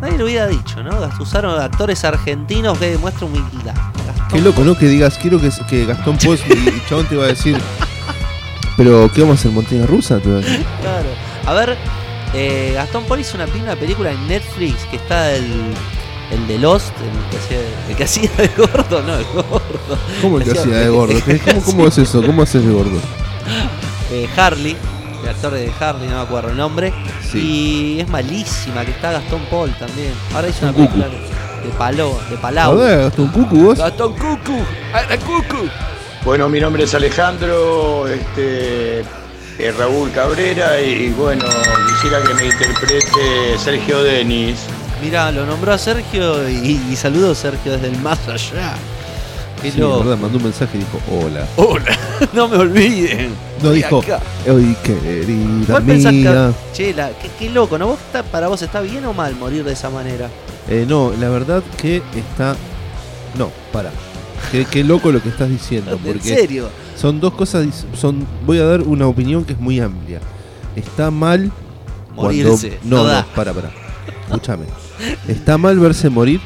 [0.00, 0.90] Nadie lo hubiera dicho, ¿no?
[1.20, 3.74] Usaron actores argentinos que demuestran humildad.
[4.06, 4.76] Gastón Qué loco, ¿no?
[4.76, 7.56] Que digas, quiero que, que Gastón Post y, Chabón te va a decir.
[8.76, 9.52] Pero, ¿qué vamos a hacer?
[9.52, 10.18] ¿Montaña rusa?
[10.20, 10.66] Te a decir.
[10.82, 11.08] Claro.
[11.46, 11.78] A ver,
[12.34, 15.46] eh, Gastón Paul hizo una, una película en Netflix que está el,
[16.30, 17.58] el de Lost, el que hacía,
[17.88, 19.98] el que hacía de gordo, no, el gordo.
[20.22, 21.14] ¿Cómo el que Hacía- hacía de gordo?
[21.24, 22.22] ¿Qué- ¿Cómo, cómo es eso?
[22.24, 22.98] ¿Cómo haces de gordo?
[24.10, 24.76] Eh, Harley,
[25.22, 26.92] el actor de Harley, no me acuerdo el nombre.
[27.34, 30.12] Y es malísima, que está Gastón Paul también.
[30.34, 30.86] Ahora hizo una cucu.
[30.88, 31.08] película
[31.62, 32.74] de palo, de palau.
[32.76, 33.78] Joder, Gastón Cucu, vos.
[33.78, 34.58] Gastón Cucu,
[34.92, 35.68] ¡Ara, Cucu.
[36.24, 41.44] Bueno, mi nombre es Alejandro, este, eh, Raúl Cabrera y bueno,
[41.88, 44.58] quisiera que me interprete Sergio Denis.
[45.02, 48.74] Mira, lo nombró a Sergio y, y saludó a Sergio desde el más allá.
[49.62, 50.00] Qué Sí, loco.
[50.00, 51.46] verdad, mandó un mensaje y dijo, hola.
[51.56, 51.98] Hola,
[52.32, 53.30] no me olviden.
[53.62, 54.20] No Estoy dijo, acá.
[54.50, 56.52] hoy querida ¿Vos pensás mía.
[56.72, 57.86] que, che, la- qué, qué loco, ¿no?
[57.88, 60.28] ¿Vos está- para vos está bien o mal morir de esa manera?
[60.68, 62.54] Eh, no, la verdad que está.
[63.38, 63.90] No, para.
[64.52, 65.92] Qué, qué loco lo que estás diciendo.
[65.96, 66.68] ¿En Porque serio?
[66.96, 67.64] Son dos cosas.
[67.66, 70.20] dis- Son, voy a dar una opinión que es muy amplia.
[70.74, 71.50] Está mal.
[72.14, 73.20] Morirse, no no, da.
[73.22, 73.70] no, para, para.
[74.26, 74.64] Escúchame.
[75.28, 76.40] Está mal verse morir.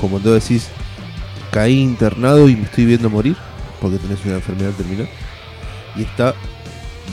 [0.00, 0.68] Como tú decís,
[1.50, 3.36] caí internado y me estoy viendo morir.
[3.80, 5.08] Porque tenés una enfermedad terminal.
[5.96, 6.34] Y está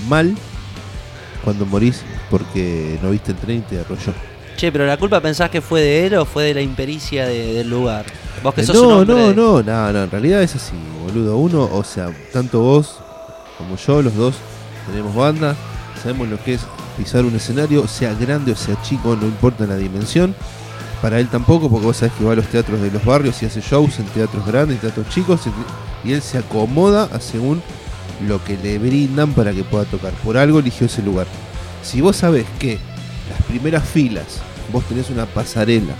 [0.07, 0.35] mal
[1.43, 4.13] cuando morís porque no viste el tren y te arrolló.
[4.57, 7.53] Che, pero la culpa pensás que fue de él o fue de la impericia de-
[7.53, 8.05] del lugar.
[8.41, 10.55] Vos que Eh, sos un no, hombre no, de- no, no, no, en realidad es
[10.55, 11.37] así, boludo.
[11.37, 12.95] Uno, o sea, tanto vos
[13.57, 14.35] como yo, los dos,
[14.89, 15.55] tenemos banda,
[16.01, 16.61] sabemos lo que es
[16.97, 20.35] pisar un escenario, sea grande o sea chico, no importa la dimensión.
[21.01, 23.45] Para él tampoco, porque vos sabés que va a los teatros de los barrios y
[23.45, 25.41] hace shows en teatros grandes, en teatros chicos,
[26.03, 27.61] y él se acomoda a según
[28.27, 30.13] lo que le brindan para que pueda tocar.
[30.23, 31.27] Por algo eligió ese lugar.
[31.83, 32.79] Si vos sabés que
[33.29, 34.39] las primeras filas,
[34.71, 35.93] vos tenés una pasarela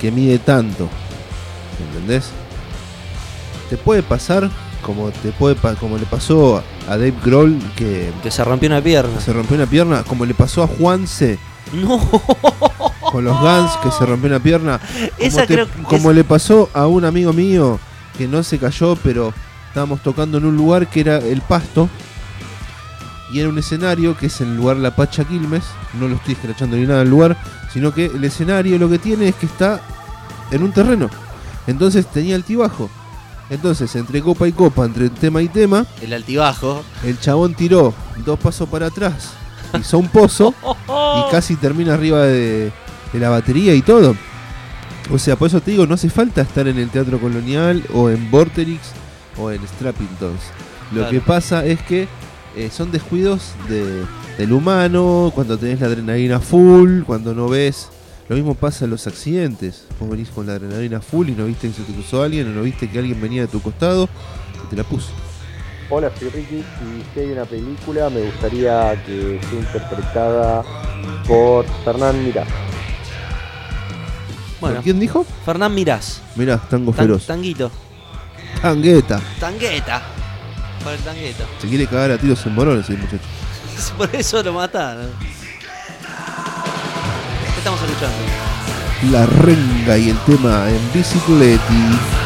[0.00, 0.88] que mide tanto,
[1.88, 2.30] ¿entendés?
[3.70, 4.50] Te puede pasar
[4.84, 9.20] como te puede como le pasó a Dave Grohl que, que se rompió una pierna.
[9.20, 11.38] Se rompió una pierna, como le pasó a Juanse.
[11.72, 11.98] No.
[13.10, 14.78] Con los Guns que se rompió una pierna.
[14.78, 17.78] Como, Esa te- creo que como es- le pasó a un amigo mío
[18.18, 19.32] que no se cayó, pero
[19.68, 21.88] estábamos tocando en un lugar que era el pasto.
[23.32, 25.64] Y era un escenario que es el lugar La Pacha Quilmes.
[25.98, 27.36] No lo estoy escrachando ni nada del lugar.
[27.72, 29.80] Sino que el escenario lo que tiene es que está
[30.52, 31.08] en un terreno.
[31.66, 32.88] Entonces tenía altibajo.
[33.50, 36.82] Entonces, entre copa y copa, entre tema y tema, El altibajo.
[37.04, 37.92] el chabón tiró
[38.24, 39.30] dos pasos para atrás,
[39.78, 40.54] hizo un pozo
[40.88, 42.72] y casi termina arriba de,
[43.12, 44.16] de la batería y todo.
[45.12, 48.08] O sea, por eso te digo, no hace falta estar en el Teatro Colonial o
[48.08, 48.80] en Vorterix
[49.38, 50.40] o en Strappingtons.
[50.92, 51.10] Lo Claro.
[51.10, 52.08] que pasa es que
[52.56, 54.04] eh, son descuidos de-
[54.38, 57.88] del humano, cuando tenés la adrenalina full, cuando no ves...
[58.28, 59.84] Lo mismo pasa en los accidentes.
[60.00, 62.52] Vos venís con la adrenalina full y no viste que se te cruzó alguien o
[62.52, 64.08] no viste que alguien venía de tu costado
[64.64, 65.08] y te la puso.
[65.90, 70.62] Hola, soy Ricky y si hay una película me gustaría que esté interpretada
[71.26, 72.44] por Fernán Mirá.
[74.60, 74.80] Bueno.
[74.82, 75.26] ¿Quién dijo?
[75.44, 76.22] Fernán Mirás.
[76.36, 77.26] Mirá, tango Tan- feroz.
[77.26, 77.70] tanguito.
[78.62, 79.20] Tangueta.
[79.38, 80.02] Tangueta.
[80.82, 81.44] Por el tangueta.
[81.60, 83.18] Se quiere cagar a tiros en morones el muchacho.
[83.98, 85.10] Por eso lo mataron.
[87.64, 89.10] ¿Qué estamos escuchando?
[89.10, 92.23] La renga y el tema en bicicleti.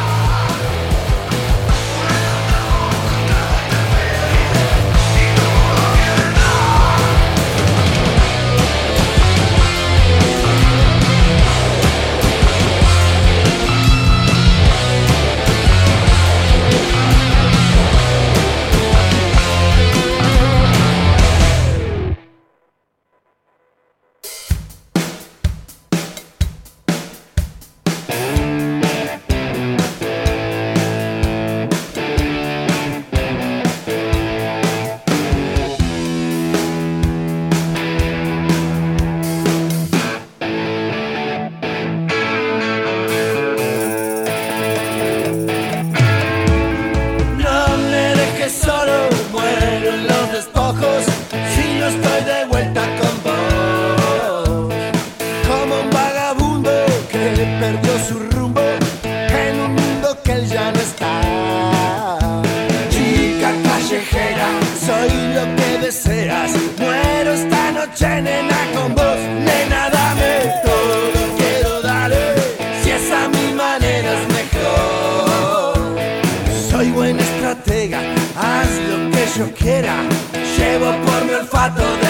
[81.59, 82.08] Por mi olfato de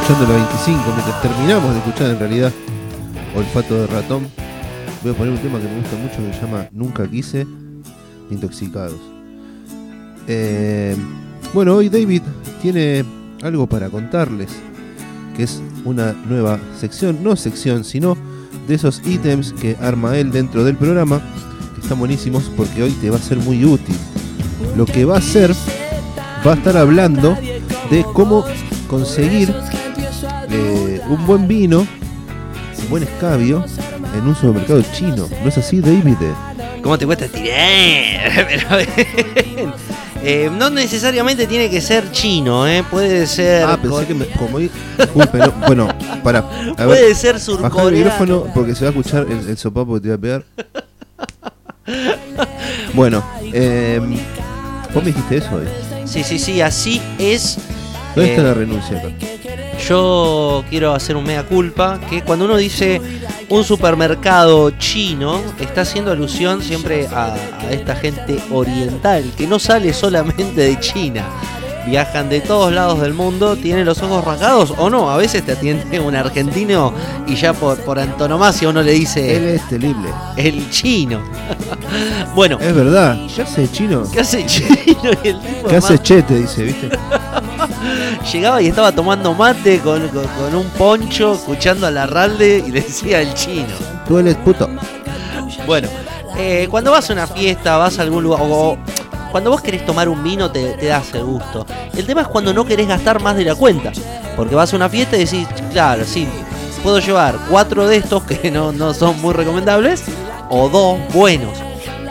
[0.00, 2.52] escuchando la 25, mientras terminamos de escuchar en realidad
[3.36, 4.26] Olfato de Ratón,
[5.02, 7.46] voy a poner un tema que me gusta mucho que se llama Nunca Quise,
[8.30, 8.98] Intoxicados.
[10.26, 10.96] Eh,
[11.52, 12.22] bueno, hoy David
[12.62, 13.04] tiene
[13.42, 14.48] algo para contarles,
[15.36, 18.16] que es una nueva sección, no sección, sino
[18.68, 21.20] de esos ítems que arma él dentro del programa,
[21.74, 23.96] que están buenísimos porque hoy te va a ser muy útil.
[24.76, 25.52] Lo que va a hacer,
[26.46, 27.36] va a estar hablando
[27.90, 28.44] de cómo
[28.88, 29.52] conseguir
[31.10, 31.80] un buen vino,
[32.82, 33.64] un buen escabio
[34.16, 35.28] en un supermercado chino.
[35.42, 36.14] ¿No es así, David?
[36.82, 38.46] ¿Cómo te cuesta tirar?
[38.48, 38.82] Pero,
[40.22, 42.84] eh, no necesariamente tiene que ser chino, ¿eh?
[42.90, 43.64] Puede ser.
[43.64, 45.88] Ah, pensé que me, como di- disculpe, no, bueno,
[46.22, 46.42] para.
[46.76, 47.90] Puede ser Baja el surcoreano.
[47.96, 50.44] micrófono porque se va a escuchar el, el sopapo que te voy a pegar.
[52.94, 54.00] Bueno, eh,
[54.92, 55.64] vos me dijiste eso hoy.
[56.06, 57.58] Sí, sí, sí, así es.
[58.14, 59.08] ¿Dónde está Eh, la renuncia acá?
[59.88, 63.00] Yo quiero hacer un mea culpa, que cuando uno dice
[63.48, 69.92] un supermercado chino, está haciendo alusión siempre a, a esta gente oriental, que no sale
[69.92, 71.24] solamente de China.
[71.86, 75.10] Viajan de todos lados del mundo, tienen los ojos rasgados o no.
[75.10, 76.92] A veces te atiende un argentino
[77.26, 80.10] y ya por, por antonomasia uno le dice Él es temible.
[80.36, 81.22] el chino.
[82.34, 83.18] bueno, Es verdad.
[83.34, 84.02] ¿Qué hace chino?
[84.12, 84.68] ¿qué hace chino?
[85.24, 86.34] Y el tipo ¿Qué hace más- chete?
[86.34, 86.90] Dice, ¿viste?
[88.32, 92.70] Llegaba y estaba tomando mate con, con- con un poncho, escuchando a la ralde y
[92.70, 93.68] le decía el chino.
[94.06, 94.68] Tú eres puto.
[95.66, 95.88] Bueno,
[96.36, 98.76] eh, cuando vas a una fiesta, vas a algún lugar, o
[99.30, 101.66] cuando vos querés tomar un vino, te, te das el gusto.
[101.96, 103.92] El tema es cuando no querés gastar más de la cuenta.
[104.36, 106.26] Porque vas a una fiesta y decís, claro, sí,
[106.82, 110.04] puedo llevar cuatro de estos que no, no son muy recomendables,
[110.48, 111.58] o dos buenos.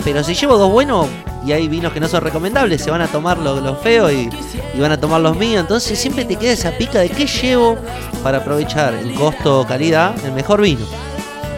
[0.04, 1.08] Pero si llevo dos buenos
[1.46, 4.30] y hay vinos que no son recomendables, se van a tomar los, los feos y,
[4.74, 5.62] y van a tomar los míos.
[5.62, 7.78] Entonces siempre te queda esa pica de qué llevo
[8.24, 10.86] para aprovechar en costo calidad el mejor vino.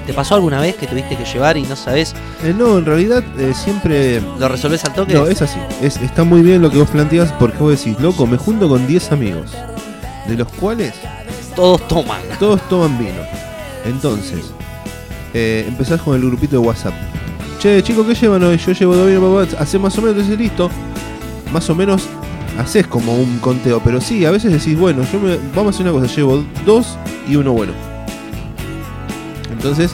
[0.06, 2.14] ¿Te pasó alguna vez que tuviste que llevar y no sabes?
[2.44, 4.20] Eh, no, en realidad eh, siempre.
[4.40, 5.14] ¿Lo resolvés al toque?
[5.14, 5.60] No, es así.
[5.82, 8.88] Es, está muy bien lo que vos planteas porque vos decís, loco, me junto con
[8.88, 9.52] 10 amigos,
[10.28, 10.94] de los cuales
[11.56, 12.20] Todos toman.
[12.40, 13.22] todos toman vino.
[13.86, 14.52] Entonces,
[15.36, 16.94] eh, empezás con el grupito de WhatsApp.
[17.62, 18.58] Che, chicos, ¿qué llevan hoy?
[18.58, 19.62] Yo llevo dos papá.
[19.64, 20.70] Hacés más o menos, entonces listo.
[21.54, 22.04] Más o menos
[22.58, 23.80] haces como un conteo.
[23.84, 26.98] Pero sí, a veces decís, bueno, yo me, vamos a hacer una cosa, llevo dos
[27.30, 27.74] y uno bueno.
[29.52, 29.92] Entonces,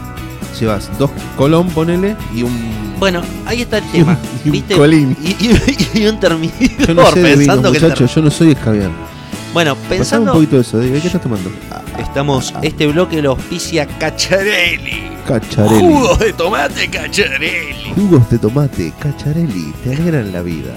[0.60, 2.78] llevas dos colón, ponele, y un.
[3.00, 4.18] Bueno, ahí está el tema.
[4.46, 4.76] y un ¿Viste?
[4.76, 5.18] colín.
[5.22, 6.54] Y, y- y un termidor
[6.88, 8.90] Yo no sé de vino, pensando que yo no soy escabiar.
[9.54, 10.34] Bueno, Pasame un pensando.
[10.34, 11.52] poquito de eso, David, ¿qué estás tomando?
[12.00, 12.54] Estamos.
[12.62, 15.17] Este bloque lo auspicia Cacharelli.
[15.28, 15.82] Cacharelli.
[15.82, 17.94] Jugos de tomate Cacharelli.
[17.96, 20.74] Jugos de tomate, cacharelli, te alegran la vida.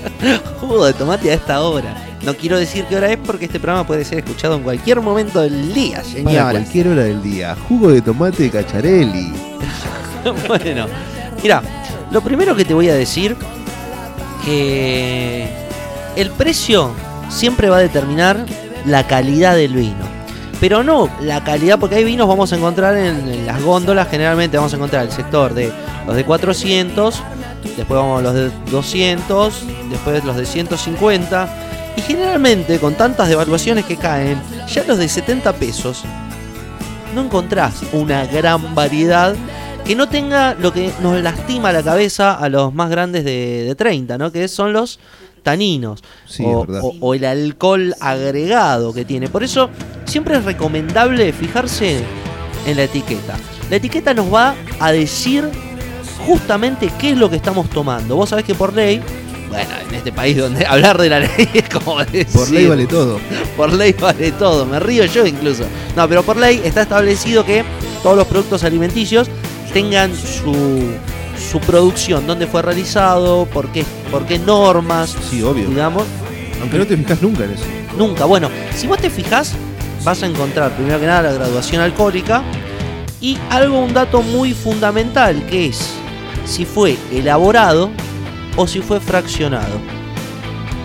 [0.60, 1.94] Jugo de tomate a esta hora.
[2.22, 5.40] No quiero decir qué hora es porque este programa puede ser escuchado en cualquier momento
[5.42, 6.50] del día, Para señora.
[6.50, 7.56] cualquier hora del día.
[7.68, 9.32] Jugo de tomate cacharelli.
[10.48, 10.86] bueno,
[11.42, 11.62] mira,
[12.10, 13.36] lo primero que te voy a decir
[14.44, 15.48] que
[16.16, 16.90] el precio
[17.28, 18.44] siempre va a determinar
[18.86, 20.13] la calidad del vino.
[20.64, 24.72] Pero no la calidad, porque hay vinos vamos a encontrar en, las góndolas, generalmente vamos
[24.72, 25.70] a encontrar el sector de
[26.06, 27.22] los de 400,
[27.76, 31.48] después vamos a los de 200, después los de 150,
[31.98, 36.02] y generalmente con tantas devaluaciones que caen, ya los de 70 pesos
[37.14, 39.34] no encontrás una gran variedad
[39.84, 43.74] que no tenga lo que nos lastima la cabeza a los más grandes de, de
[43.74, 44.32] 30, ¿no?
[44.32, 44.98] Que son los
[45.44, 46.66] taninos Sí, o,
[47.00, 49.28] o el alcohol agregado que tiene.
[49.28, 49.70] Por eso
[50.06, 52.00] siempre es recomendable fijarse
[52.66, 53.36] en la etiqueta.
[53.70, 55.48] La etiqueta nos va a decir
[56.26, 58.16] justamente qué es lo que estamos tomando.
[58.16, 59.00] Vos sabés que por ley,
[59.48, 62.86] bueno, en este país donde hablar de la ley es como decir, Por ley vale
[62.86, 63.18] todo.
[63.56, 65.64] por ley vale todo, me río yo incluso.
[65.96, 67.64] No, pero por ley está establecido que
[68.02, 69.28] todos los productos alimenticios
[69.72, 70.54] tengan su,
[71.54, 75.68] su producción, dónde fue realizado, por qué, por qué normas, Sí, obvio.
[75.68, 76.02] digamos.
[76.60, 77.62] Aunque no te fijas nunca en eso.
[77.96, 78.24] Nunca.
[78.24, 79.52] Bueno, si vos te fijas,
[80.02, 82.42] vas a encontrar primero que nada la graduación alcohólica
[83.20, 85.90] y algo, un dato muy fundamental que es
[86.44, 87.90] si fue elaborado
[88.56, 89.78] o si fue fraccionado.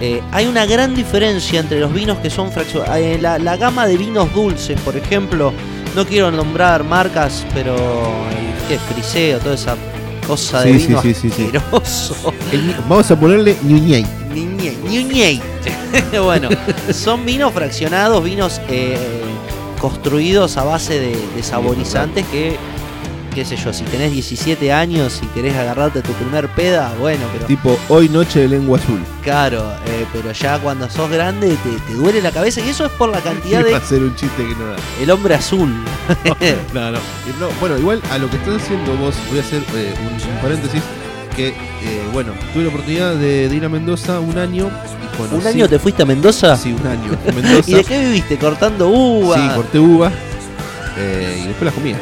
[0.02, 3.20] Eh, hay una gran diferencia entre los vinos que son fraccionados.
[3.20, 5.52] la, la gama de vinos dulces, por ejemplo,
[5.96, 7.76] no quiero nombrar marcas, pero
[8.68, 9.76] que es friseo, toda esa
[10.30, 11.50] cosa de Sí, vino sí, sí, sí.
[11.54, 12.34] asqueroso.
[12.52, 13.58] El vamos a ponerle.
[13.64, 14.06] Niñe,
[14.88, 15.42] ñuñey.
[16.24, 16.50] bueno,
[16.94, 18.98] son vinos fraccionados, vinos eh,
[19.82, 22.58] construidos a base de, de saborizantes que,
[23.30, 27.46] qué sé yo, si tenés 17 años y querés agarrarte tu primer peda, bueno, pero
[27.46, 29.00] Tipo, hoy noche de lengua azul.
[29.24, 32.92] claro, eh, pero ya cuando sos grande te, te duele la cabeza y eso es
[32.94, 34.76] por la cantidad de a ser un chiste que no da.
[35.02, 35.74] el hombre azul.
[36.74, 36.98] No, no.
[36.98, 40.14] Y no, Bueno, igual a lo que estás haciendo vos, voy a hacer eh, un,
[40.36, 40.82] un paréntesis.
[41.36, 41.54] Que, eh,
[42.12, 44.68] bueno, tuve la oportunidad de, de ir a Mendoza un año.
[44.68, 46.58] Y conocí- ¿Un año te fuiste a Mendoza?
[46.58, 47.12] Sí, un año.
[47.34, 47.64] Mendoza.
[47.72, 48.38] ¿Y de qué viviste?
[48.38, 49.36] ¿Cortando uva?
[49.38, 50.12] Sí, corté uva.
[50.98, 52.00] Eh, y después las comía.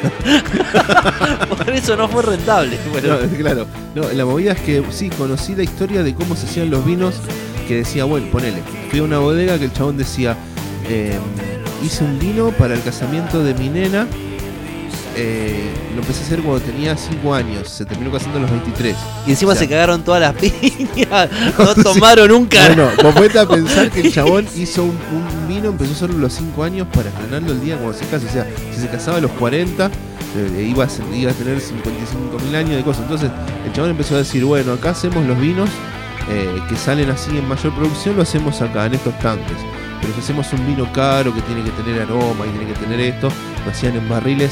[1.57, 2.77] Por eso no fue rentable.
[2.91, 3.65] Bueno, No, claro.
[3.95, 7.15] No, la movida es que sí, conocí la historia de cómo se hacían los vinos.
[7.67, 8.61] Que decía, bueno, ponele.
[8.89, 10.37] Fui a una bodega que el chabón decía:
[10.87, 11.17] eh,
[11.83, 14.07] Hice un vino para el casamiento de mi nena.
[15.17, 17.67] Eh, lo empecé a hacer cuando tenía 5 años.
[17.69, 18.95] Se terminó casando a los 23.
[19.25, 21.29] Y encima O sea, se cagaron todas las piñas.
[21.57, 22.65] No tomaron nunca.
[22.67, 26.17] Bueno, vos ponete a pensar que el chabón hizo un, un vino, empezó solo a
[26.17, 28.25] los 5 años para estrenarlo el día cuando se casa.
[28.29, 29.89] O sea, si se casaba a los 40,
[30.35, 33.03] eh, iba, a, ser- iba a tener 55 mil años de cosas.
[33.03, 33.31] Entonces,
[33.65, 35.69] el chabón empezó a decir: Bueno, acá hacemos los vinos
[36.29, 39.57] eh, que salen así en mayor producción, lo hacemos acá, en estos tanques.
[39.99, 42.99] Pero si hacemos un vino caro que tiene que tener aroma y tiene que tener
[42.99, 43.29] esto,
[43.65, 44.51] lo hacían en barriles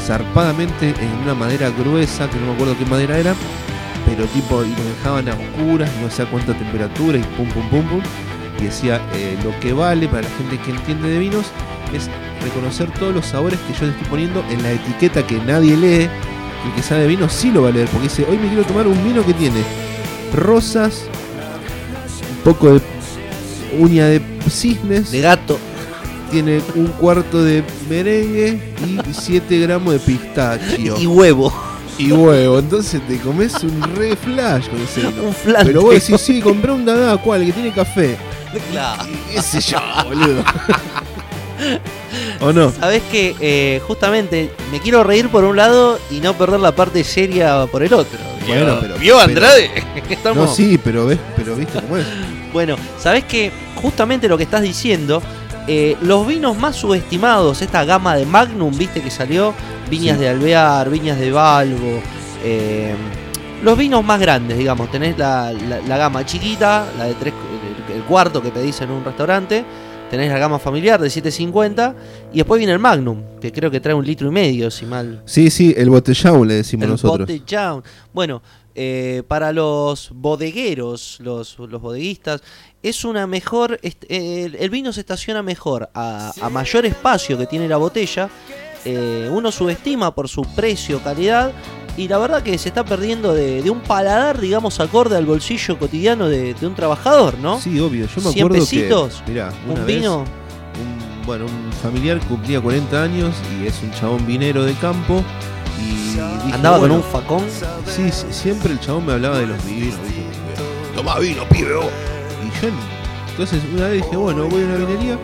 [0.00, 3.34] zarpadamente en una madera gruesa, que no me acuerdo qué madera era,
[4.06, 7.68] pero tipo, y lo dejaban a oscuras, no sé a cuánta temperatura y pum pum
[7.68, 8.02] pum pum.
[8.58, 11.46] Y decía, eh, lo que vale para la gente que entiende de vinos
[11.94, 12.10] es
[12.42, 16.08] reconocer todos los sabores que yo le estoy poniendo en la etiqueta que nadie lee.
[16.64, 18.64] Y el que sabe vino sí lo va a leer, porque dice, hoy me quiero
[18.64, 19.62] tomar un vino que tiene
[20.34, 21.04] rosas,
[22.30, 22.80] un poco de
[23.78, 25.58] uña de cisnes, De gato.
[26.30, 30.96] Tiene un cuarto de merengue y 7 gramos de pistachio.
[30.98, 31.52] Y huevo.
[31.98, 35.06] Y huevo, entonces te comes un re flash con ese.
[35.22, 35.66] Un flan.
[35.66, 37.44] Pero vos decís, sí, compré un dada, ¿cuál?
[37.44, 38.16] Que tiene café.
[38.72, 39.04] Claro.
[39.30, 40.42] ¿Qué sé yo, boludo?
[42.40, 42.72] ¿O no?
[42.72, 47.04] Sabes que eh, justamente me quiero reír por un lado y no perder la parte
[47.04, 48.18] seria por el otro.
[48.46, 49.70] Bueno, pero- ¿Vio pero- Andrade?
[50.10, 52.06] Estamos- No, sí, pero ves, pero viste cómo es.
[52.52, 55.22] Bueno, sabes que justamente lo que estás diciendo,
[55.68, 59.54] eh, los vinos más subestimados, esta gama de Magnum, viste que salió,
[59.88, 60.24] viñas Sí.
[60.24, 62.00] de Alvear, viñas de Balbo,
[62.44, 62.94] eh,
[63.62, 67.34] los vinos más grandes, digamos, tenés la, la- la gama chiquita, la de tres,
[67.90, 69.64] el, el cuarto que pedís en un restaurante,
[70.10, 71.94] tenés la gama familiar de 750
[72.32, 75.22] y después viene el Magnum, que creo que trae un litro y medio, si mal
[75.24, 77.28] Sí, sí, el botellón le decimos el nosotros.
[77.28, 77.84] botellón.
[78.12, 78.42] Bueno,
[78.74, 82.42] eh, para los bodegueros, los, los bodeguistas,
[82.82, 83.78] es una mejor.
[83.82, 88.28] est- el, el vino se estaciona mejor a, a mayor espacio que tiene la botella.
[88.84, 91.52] eh, uno subestima por su precio, calidad.
[91.96, 95.78] Y la verdad que se está perdiendo de, de un paladar, digamos, acorde al bolsillo
[95.78, 97.60] cotidiano de, de un trabajador, ¿no?
[97.60, 98.06] Sí, obvio.
[98.06, 100.18] Yo me 100 acuerdo pesitos, que, mirá, una un vez, vino.
[100.20, 105.22] un- bueno, un familiar cumplía 40 años y es un chabón vinero de campo.
[105.80, 107.44] Y dije, Andaba bueno, con un facón.
[107.86, 109.96] Sí, sí, siempre el chabón me hablaba de los vinos.
[110.94, 111.74] Toma vino, pibe.
[111.74, 111.86] vos".
[112.44, 112.72] Y yo,
[113.30, 115.18] entonces una vez dije, bueno, voy a una vinería.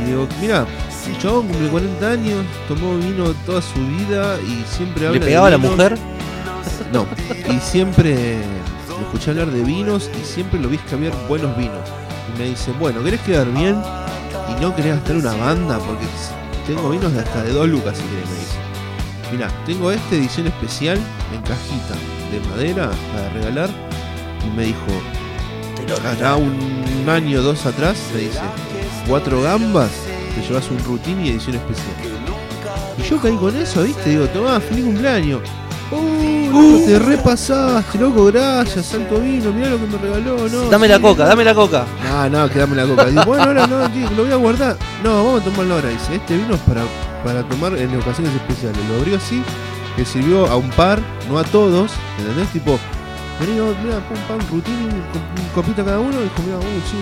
[0.00, 0.66] Y digo, mira,
[1.06, 5.48] el chabón cumple 40 años, tomó vino toda su vida y siempre habla ¿Le pegaba
[5.48, 5.98] a la mujer?
[6.92, 7.06] No,
[7.50, 8.38] y siempre
[8.88, 11.80] lo escuché hablar de vinos y siempre lo vi cambiar buenos vinos.
[12.34, 13.80] Y me dice, bueno, ¿querés quedar bien?
[14.48, 16.06] Y no querés gastar una banda porque
[16.66, 18.61] tengo vinos de hasta de dos lucas si querés, me dice.
[19.32, 20.98] Mirá, tengo esta edición especial
[21.34, 21.94] en cajita
[22.30, 23.70] de madera para regalar.
[24.46, 24.86] Y me dijo,
[26.06, 28.40] hará un año o dos atrás, me dice,
[29.08, 29.90] cuatro gambas,
[30.34, 31.94] te llevas un routine y edición especial.
[32.98, 34.10] Y yo caí con eso, ¿viste?
[34.10, 35.40] Digo, tomá, feliz cumpleaños.
[35.90, 40.70] Uh, loco, te repasaste, loco, gracias, santo vino, mirá lo que me regaló, no.
[40.70, 41.86] Dame sí, la coca, dame la coca.
[42.04, 43.04] No, no, que dame la coca.
[43.06, 44.76] Digo, bueno, ahora no, tío, lo voy a guardar.
[45.02, 45.88] No, vamos a tomarlo ahora.
[45.88, 46.82] Dice, este vino es para,
[47.24, 48.78] para tomar en ocasiones especiales.
[48.88, 49.42] Lo abrió así,
[49.96, 51.92] que sirvió a un par, no a todos.
[52.18, 52.48] ¿Entendés?
[52.48, 52.78] Tipo,
[53.40, 56.20] vení, vos, mirá, pum, pam, rutina, un, copita cada uno.
[56.20, 56.96] Dijo, mirá, uh, sí.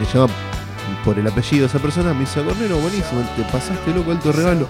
[0.00, 0.32] Me llama
[1.04, 4.68] por el apellido de esa persona, me dice, Cornero, buenísimo, te pasaste, loco, alto regalo.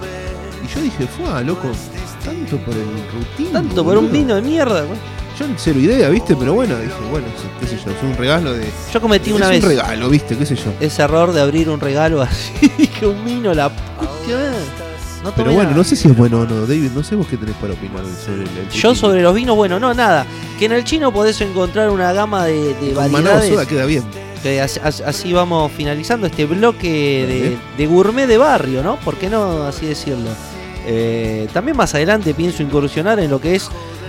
[0.65, 1.71] Y yo dije, fue, loco,
[2.25, 3.53] tanto por el rutina.
[3.53, 4.13] Tanto por un boludo".
[4.13, 4.83] vino de mierda.
[4.85, 4.99] güey.
[5.49, 6.37] Yo cero idea, ¿viste?
[6.37, 7.27] Pero bueno, dije, bueno,
[7.61, 8.67] qué sé yo, es un regalo de.
[8.93, 10.37] Yo cometí es una un vez regalo, ¿viste?
[10.37, 10.73] ¿Qué sé yo?
[10.81, 12.69] ese error de abrir un regalo así.
[13.01, 14.11] que un vino, la puta.
[15.25, 15.77] No Pero bueno, nada.
[15.77, 18.05] no sé si es bueno o no, David, no sé vos qué tenés para opinar
[18.25, 20.27] sobre el, el Yo sobre los vinos, bueno, no, nada.
[20.59, 23.49] Que en el chino podés encontrar una gama de, de variedades.
[23.51, 24.03] soda queda bien.
[24.43, 28.97] que así, vamos finalizando este bloque de gourmet de barrio, ¿no?
[28.97, 30.31] ¿Por qué no así decirlo?
[30.87, 33.69] Eh, también más adelante pienso incursionar en lo que es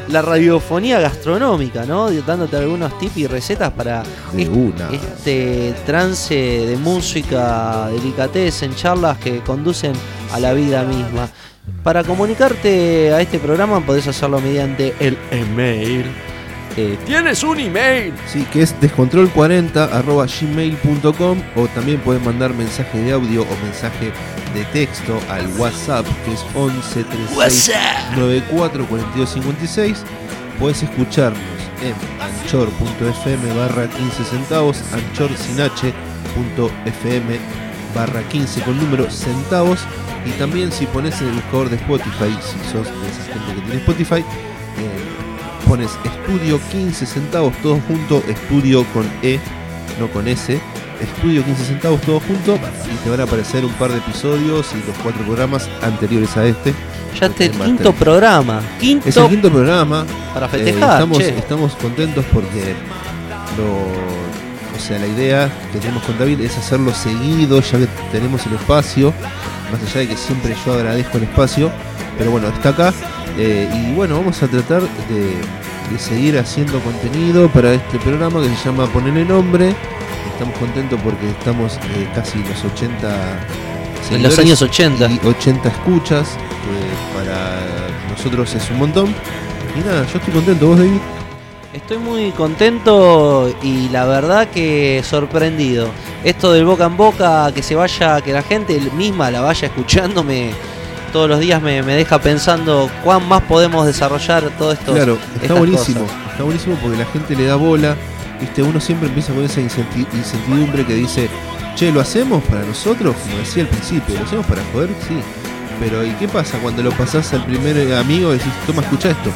[0.09, 2.09] la radiofonía gastronómica, ¿no?
[2.11, 4.89] Dándote algunos tips y recetas para De est- una.
[4.91, 9.93] este trance de música, delicatez, charlas que conducen
[10.33, 11.27] a la vida misma.
[11.83, 16.05] Para comunicarte a este programa podés hacerlo mediante el email.
[16.75, 18.11] Eh, ¿Tienes un email?
[18.27, 24.11] Sí, que es descontrol40 arroba gmail.com o también puedes mandar mensaje de audio o mensaje
[24.53, 27.71] de texto al WhatsApp que es 11 36
[28.15, 30.03] 94 42 56.
[30.59, 31.41] Puedes escucharnos
[31.81, 37.39] en anchor.fm barra 15 centavos, anchorsinh.fm
[37.95, 39.79] barra 15 con número centavos
[40.25, 43.61] y también si pones en el buscador de Spotify, si sos de esa gente que
[43.61, 44.23] tiene Spotify, eh,
[45.67, 49.39] pones estudio 15 centavos todo junto, estudio con E,
[49.99, 50.59] no con S,
[51.03, 54.87] estudio 15 centavos todo junto y te van a aparecer un par de episodios y
[54.87, 56.73] los cuatro programas anteriores a este.
[57.19, 58.61] Ya este quinto programa.
[58.79, 60.05] Quinto Es el quinto programa.
[60.33, 60.91] para Eh, festejar.
[60.93, 61.29] estamos, che.
[61.37, 62.73] estamos contentos porque
[63.57, 68.45] lo, o sea, la idea que tenemos con David es hacerlo seguido, ya que tenemos
[68.47, 69.13] el espacio,
[69.71, 71.71] más allá de que siempre yo agradezco el espacio,
[72.17, 72.93] pero bueno, está acá.
[73.37, 75.35] eh, y bueno, vamos a tratar de,
[75.91, 79.75] de seguir haciendo contenido para este programa que se llama Ponerle Nombre.
[80.31, 83.07] Estamos contentos porque estamos eh, casi los 80
[84.11, 85.07] En los años 80.
[85.11, 87.59] y 80 escuchas, que para
[88.09, 89.15] nosotros es un montón.
[89.75, 90.99] Y nada, yo estoy contento, vos David.
[91.73, 95.87] Estoy muy contento y la verdad que sorprendido.
[96.23, 100.51] Esto del boca en boca, que se vaya, que la gente misma la vaya escuchándome
[101.13, 104.93] todos los días me, me deja pensando cuán más podemos desarrollar todo esto.
[104.93, 107.95] Claro, está buenísimo, está buenísimo porque la gente le da bola,
[108.39, 111.29] viste, uno siempre empieza con esa incertidumbre que dice,
[111.75, 113.15] che, ¿lo hacemos para nosotros?
[113.15, 114.89] Como decía al principio, ¿lo hacemos para joder?
[115.07, 115.15] Sí.
[115.79, 119.09] Pero ¿y qué pasa cuando lo pasás al primer eh, amigo y decís, toma, escucha
[119.09, 119.31] esto?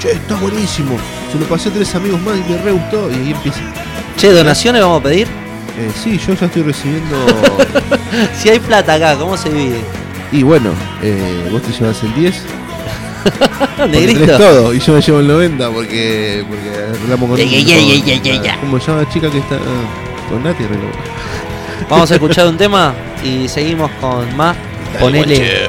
[0.00, 0.96] Che, está buenísimo.
[1.32, 3.60] Se lo pasé a tres amigos más y me re gustó y ahí empieza.
[4.16, 5.26] Che, ¿donaciones vamos a pedir?
[5.78, 7.16] Eh, sí, yo ya estoy recibiendo...
[8.38, 9.80] si hay plata acá, ¿cómo se divide?
[10.30, 10.72] y bueno,
[11.02, 12.42] eh, vos te llevas el 10.
[13.76, 14.36] Porque Negrito.
[14.38, 17.38] todo y yo me llevo el 90 porque, porque arreglamos con...
[17.38, 18.60] Ya, ya, ya, con- ya, ya, ya, ya.
[18.60, 20.64] ¿Cómo se llama la chica que está ah, con Nati?
[20.64, 20.88] arregló.
[21.88, 22.94] Vamos a escuchar un tema
[23.24, 24.56] y seguimos con más.
[25.00, 25.68] Ponele.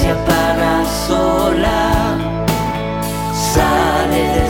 [0.00, 2.16] Se apaga sola,
[3.52, 4.49] sale después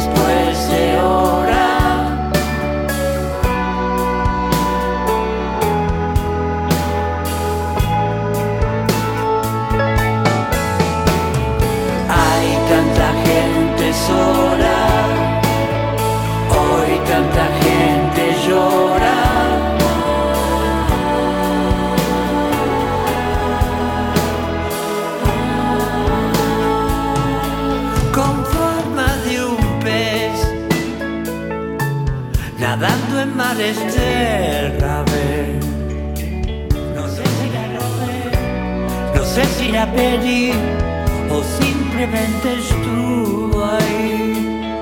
[41.30, 44.72] o simplemente estuvo ahí.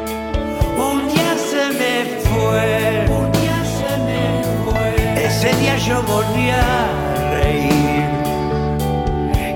[0.79, 1.95] Un día se me
[2.29, 4.23] fue, un día se me
[4.65, 4.91] fue.
[5.27, 6.87] Ese día yo volví a
[7.33, 8.07] reír.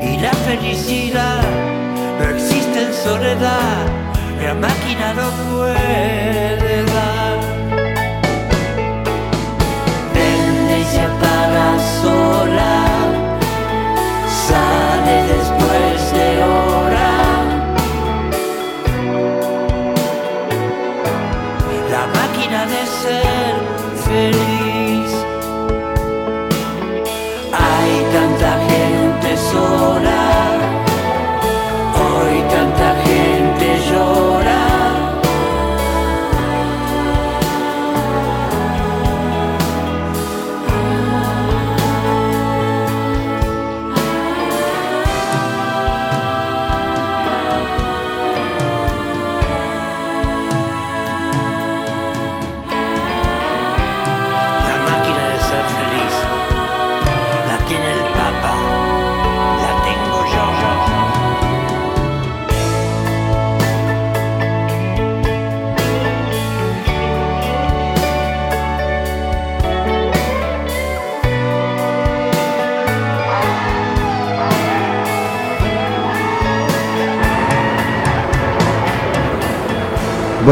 [0.02, 1.42] Y la felicidad
[2.18, 3.86] no existe en soledad,
[4.42, 7.38] la máquina no puede dar.
[10.12, 11.68] Prende y apaga
[12.02, 12.41] sola,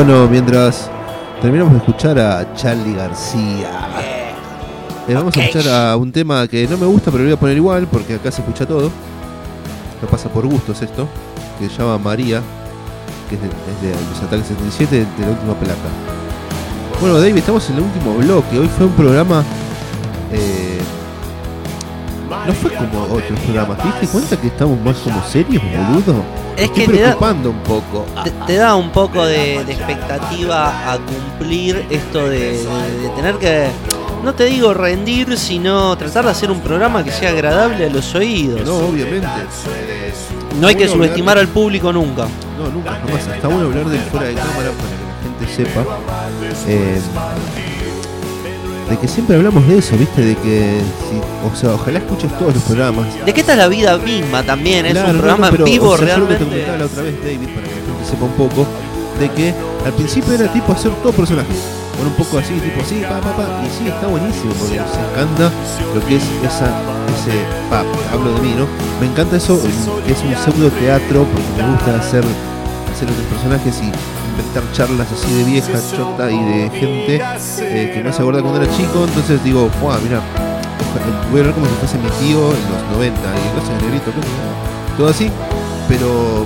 [0.02, 0.90] Bueno, mientras
[1.42, 3.68] terminamos de escuchar a Charlie García,
[5.06, 7.38] eh, vamos a escuchar a un tema que no me gusta, pero lo voy a
[7.38, 8.90] poner igual porque acá se escucha todo.
[10.00, 11.06] No pasa por gustos esto,
[11.58, 12.40] que se llama María,
[13.28, 15.90] que es de, es de los ataques 77 de la última placa.
[16.98, 18.58] Bueno, David, estamos en el último bloque.
[18.58, 19.44] Hoy fue un programa.
[20.32, 20.80] eh,
[22.46, 23.76] no fue como otros programas.
[23.76, 26.49] ¿Te diste cuenta que estamos más como serios, boludo?
[26.60, 27.16] Es que te da-
[27.48, 28.06] un poco.
[28.24, 33.36] Te, te da un poco de, de expectativa a cumplir esto de, de- de tener
[33.36, 33.68] que,
[34.24, 38.14] no te digo rendir, sino tratar de hacer un programa que sea agradable a los
[38.14, 38.62] oídos.
[38.64, 39.26] No, obviamente.
[40.60, 42.26] No hay que bueno subestimar al público nunca.
[42.58, 42.98] No, nunca.
[43.34, 45.84] Está bueno hablar del fuera de cámara para que la gente sepa.
[46.66, 47.00] eh,
[48.90, 50.20] de que siempre hablamos de eso, ¿viste?
[50.22, 53.06] De que, si- o sea, ojalá escuches todos los programas.
[53.24, 54.84] ¿De qué está la vida misma también?
[54.84, 56.44] Es un no, programa no, pero, en vivo o sea, que te realmente.
[56.44, 58.66] comentaba la otra vez, David, para que la gente sepa un poco,
[59.20, 59.54] de que
[59.86, 61.56] al principio era tipo hacer todo personajes.
[61.96, 63.62] Bueno, un poco así, tipo así, pa, pa, pa.
[63.62, 65.52] Y sí, está buenísimo, porque nos encanta
[65.94, 66.66] lo que es esa,
[67.14, 67.36] ese,
[67.68, 68.66] pa, hablo de mí, ¿no?
[69.00, 69.60] Me encanta eso,
[70.06, 72.24] que es un pseudo teatro, porque me gusta hacer,
[72.90, 73.92] hacer otros personajes y
[74.40, 77.22] inventar charlas así de vieja, chota y de gente
[77.60, 79.04] eh, que no se acuerda cuando era chico.
[79.06, 80.20] Entonces digo, wow, mira,
[81.30, 84.20] voy a hablar como si fuese mi tío en los 90 y entonces negrito, ¿qué
[84.20, 85.30] te- todo así,
[85.88, 86.44] pero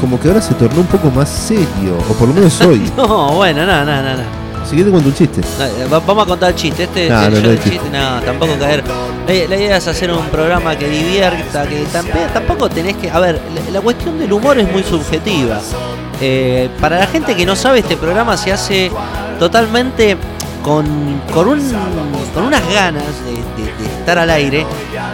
[0.00, 2.82] como que ahora se tornó un poco más serio, o por lo menos hoy.
[2.96, 4.16] No, bueno, no, no, no.
[4.16, 4.46] no.
[4.66, 5.40] Si quieres te cuento un chiste.
[5.88, 6.82] No, Vamos a contar chiste.
[6.84, 7.80] Este No, el chiste.
[7.92, 8.82] No, tampoco caer.
[9.28, 13.08] La, la idea es hacer un programa que divierta, que tamp- tampoco tenés que.
[13.08, 15.60] A ver, la, la cuestión del humor es muy subjetiva.
[16.20, 18.90] Eh, para la gente que no sabe, este programa se hace
[19.38, 20.16] totalmente
[20.62, 20.86] con,
[21.32, 21.60] con, un,
[22.34, 24.66] con unas ganas de, de- de estar al aire.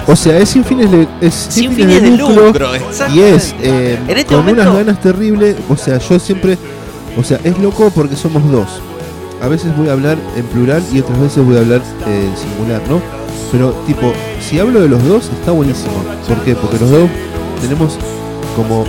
[0.07, 2.69] O sea, es sin fines de, es sin Sin fines de fines de lucro, lucro,
[3.13, 5.57] y es eh, este con momento- unas ganas terribles.
[5.69, 6.57] O sea, yo siempre,
[7.19, 8.69] o sea, es loco porque somos dos.
[9.43, 12.37] A veces voy a hablar en plural y otras veces voy a hablar eh, en
[12.37, 13.01] singular, ¿no?
[13.51, 15.93] Pero tipo, si hablo de los dos, está buenísimo.
[16.29, 16.55] ¿Por qué?
[16.55, 17.11] Porque los dos
[17.61, 17.99] tenemos
[18.57, 18.85] como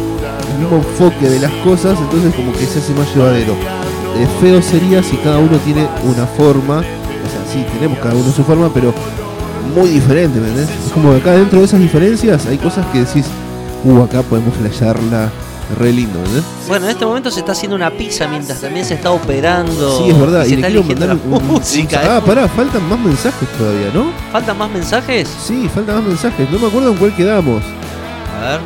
[0.60, 3.54] mismo enfoque de las cosas, entonces como que se hace más llevadero.
[3.54, 8.32] Eh, feo sería si cada uno tiene una forma, o sea, sí, tenemos cada uno
[8.32, 8.94] su forma, pero
[9.76, 10.64] muy diferente, ¿me?
[10.64, 13.26] Es como que acá dentro de esas diferencias hay cosas que decís,
[13.86, 15.32] uh, acá podemos flashearla
[15.80, 16.44] re lindo, ¿entendés?
[16.68, 19.98] Bueno, en este momento se está haciendo una pizza mientras también se está operando.
[19.98, 20.46] Sí, es verdad.
[20.46, 22.02] Y Y, le quiero mandar un- música.
[22.18, 24.12] Ah, pará, faltan más mensajes todavía, ¿no?
[24.32, 25.28] ¿Faltan más mensajes?
[25.44, 26.48] Sí, faltan más mensajes.
[26.52, 27.64] No me acuerdo en cuál quedamos.
[28.44, 28.60] A ver.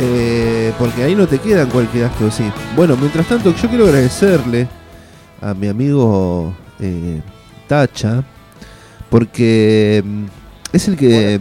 [0.00, 2.44] Eh, porque ahí no te queda en cuál quedaste, ¿o sí.
[2.76, 4.68] Bueno, mientras tanto, yo quiero agradecerle
[5.42, 7.20] a mi amigo eh,
[7.66, 8.22] Tacha,
[9.10, 10.24] porque mm,
[10.72, 11.34] es el que,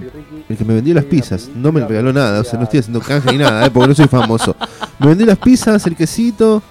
[0.50, 1.50] el que me vendió las pizzas.
[1.56, 3.96] No me regaló nada, o sea, no estoy haciendo canje ni nada, eh, porque no
[3.96, 4.56] soy famoso.
[5.00, 6.64] Me vendió las pizzas, el quesito.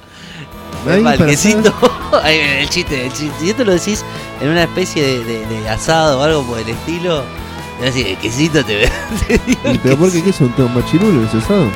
[0.91, 1.73] ahí el quesito.
[2.25, 3.33] El chiste, el chiste.
[3.41, 4.03] Si esto lo decís
[4.41, 7.23] en una especie de, de- de asado o algo por el estilo,
[7.83, 8.93] el quesito te ve.
[9.27, 11.67] te dio ¿Y el pero por qué qué son todos machirulos ese asado?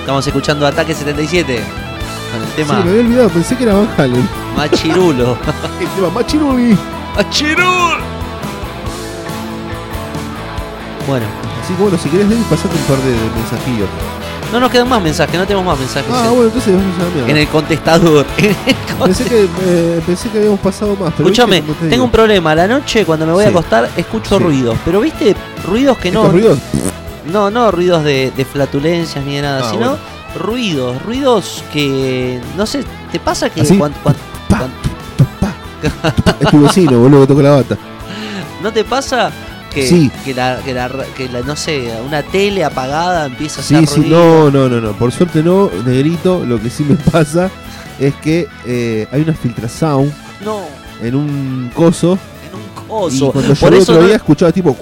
[0.00, 1.62] Estamos escuchando Ataque 77
[2.32, 4.28] con el Sí, tema me había olvidado, pensé que era Van Halen.
[4.56, 5.32] Machirulo.
[5.80, 6.78] el tema Machiruli.
[7.16, 7.98] ¡Machirul!
[11.06, 11.26] Bueno,
[11.62, 13.88] Así que bueno, si querés, Denis, pasate un par de mensajillos.
[14.52, 16.10] No nos quedan más mensajes, no tenemos más mensajes.
[16.12, 17.30] Ah, en- bueno, entonces vamos a la mierda.
[17.30, 18.26] En el contestador.
[19.04, 22.50] Pensé que, eh, pensé que habíamos pasado más, pero Escúchame, te tengo un problema.
[22.50, 24.42] A la noche, cuando me voy a acostar, escucho Sí.
[24.44, 24.76] ruidos.
[24.84, 26.20] Pero viste, ruidos que no.
[26.22, 26.58] ¿Estos ruidos?
[27.32, 29.98] No, no ruidos de, de flatulencias ni de nada, Ah, sino bueno.
[30.36, 32.40] ruidos, ruidos que.
[32.56, 33.78] No sé, ¿te pasa que ¿Así?
[33.78, 34.16] cuan- cuan-
[34.48, 34.70] cuan-
[36.40, 37.76] Es tu vecino, boludo, que toca la bata.
[38.62, 39.30] ¿No te pasa
[39.80, 40.10] que, Sí.
[40.24, 43.88] que, la, que, la, que la- no sé, una tele apagada empieza a Sí, hacer
[44.04, 44.92] sí, no, no, no, no.
[44.92, 46.44] Por suerte no, negrito.
[46.44, 47.50] Lo que sí me pasa
[47.98, 50.12] es que eh, hay una filtrasound
[50.44, 50.60] No,
[51.02, 52.18] en un coso.
[52.86, 53.28] coso.
[53.28, 54.76] Y cuando Por yo el otro no- día escuchaba tipo.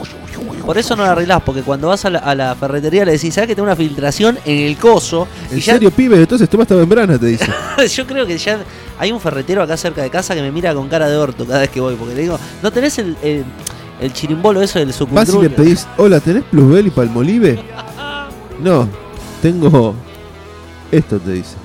[0.65, 3.33] Por eso no la arreglás, porque cuando vas a la, a la ferretería le decís,
[3.33, 5.29] ¿sabes que tengo una filtración en el coso?
[5.53, 6.17] ¿En y ya, serio, pibe?
[6.17, 7.47] Entonces toma esta membrana, te dice.
[7.95, 8.59] yo creo que ya
[8.99, 11.61] hay un ferretero acá cerca de casa que me mira con cara de orto cada
[11.61, 13.45] vez que voy, porque le digo, ¿no tenés el, el,
[14.01, 17.59] el chirimbolo eso del Vas y le pedís, hola, ¿tenés Plusbel y Palmolive?
[18.63, 18.89] No,
[19.43, 19.95] tengo
[20.91, 21.57] esto, te dice.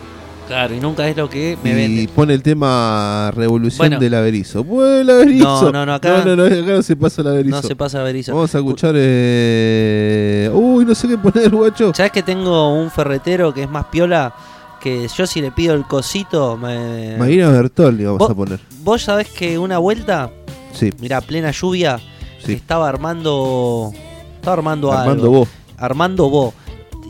[0.47, 2.09] Claro, y nunca es lo que me y vende.
[2.13, 3.99] pone el tema Revolución Bueno.
[3.99, 4.65] del Averizo.
[4.65, 5.45] Bueno, el Averizo.
[5.45, 7.55] No, no, no, acá- No, no, no, acá no se pasa el Averizo.
[7.55, 8.33] No se pasa Berizo.
[8.35, 8.93] Vamos a escuchar.
[8.97, 10.49] Eh...
[10.53, 11.93] Uy, no sé qué poner, guacho.
[11.95, 14.33] ¿Sabes que tengo un ferretero que es más piola?
[14.81, 17.15] Que yo si le pido el cosito, me...
[17.17, 18.59] Marina Bertolli vamos ¿Vos- a poner.
[18.83, 20.31] Vos sabés que una vuelta,
[20.73, 20.89] Sí.
[20.99, 21.99] mira, plena lluvia,
[22.45, 22.53] Sí.
[22.53, 23.91] estaba armando.
[24.35, 25.39] Estaba armando, Armando algo.
[25.39, 25.49] vos.
[25.77, 26.53] Armando vos.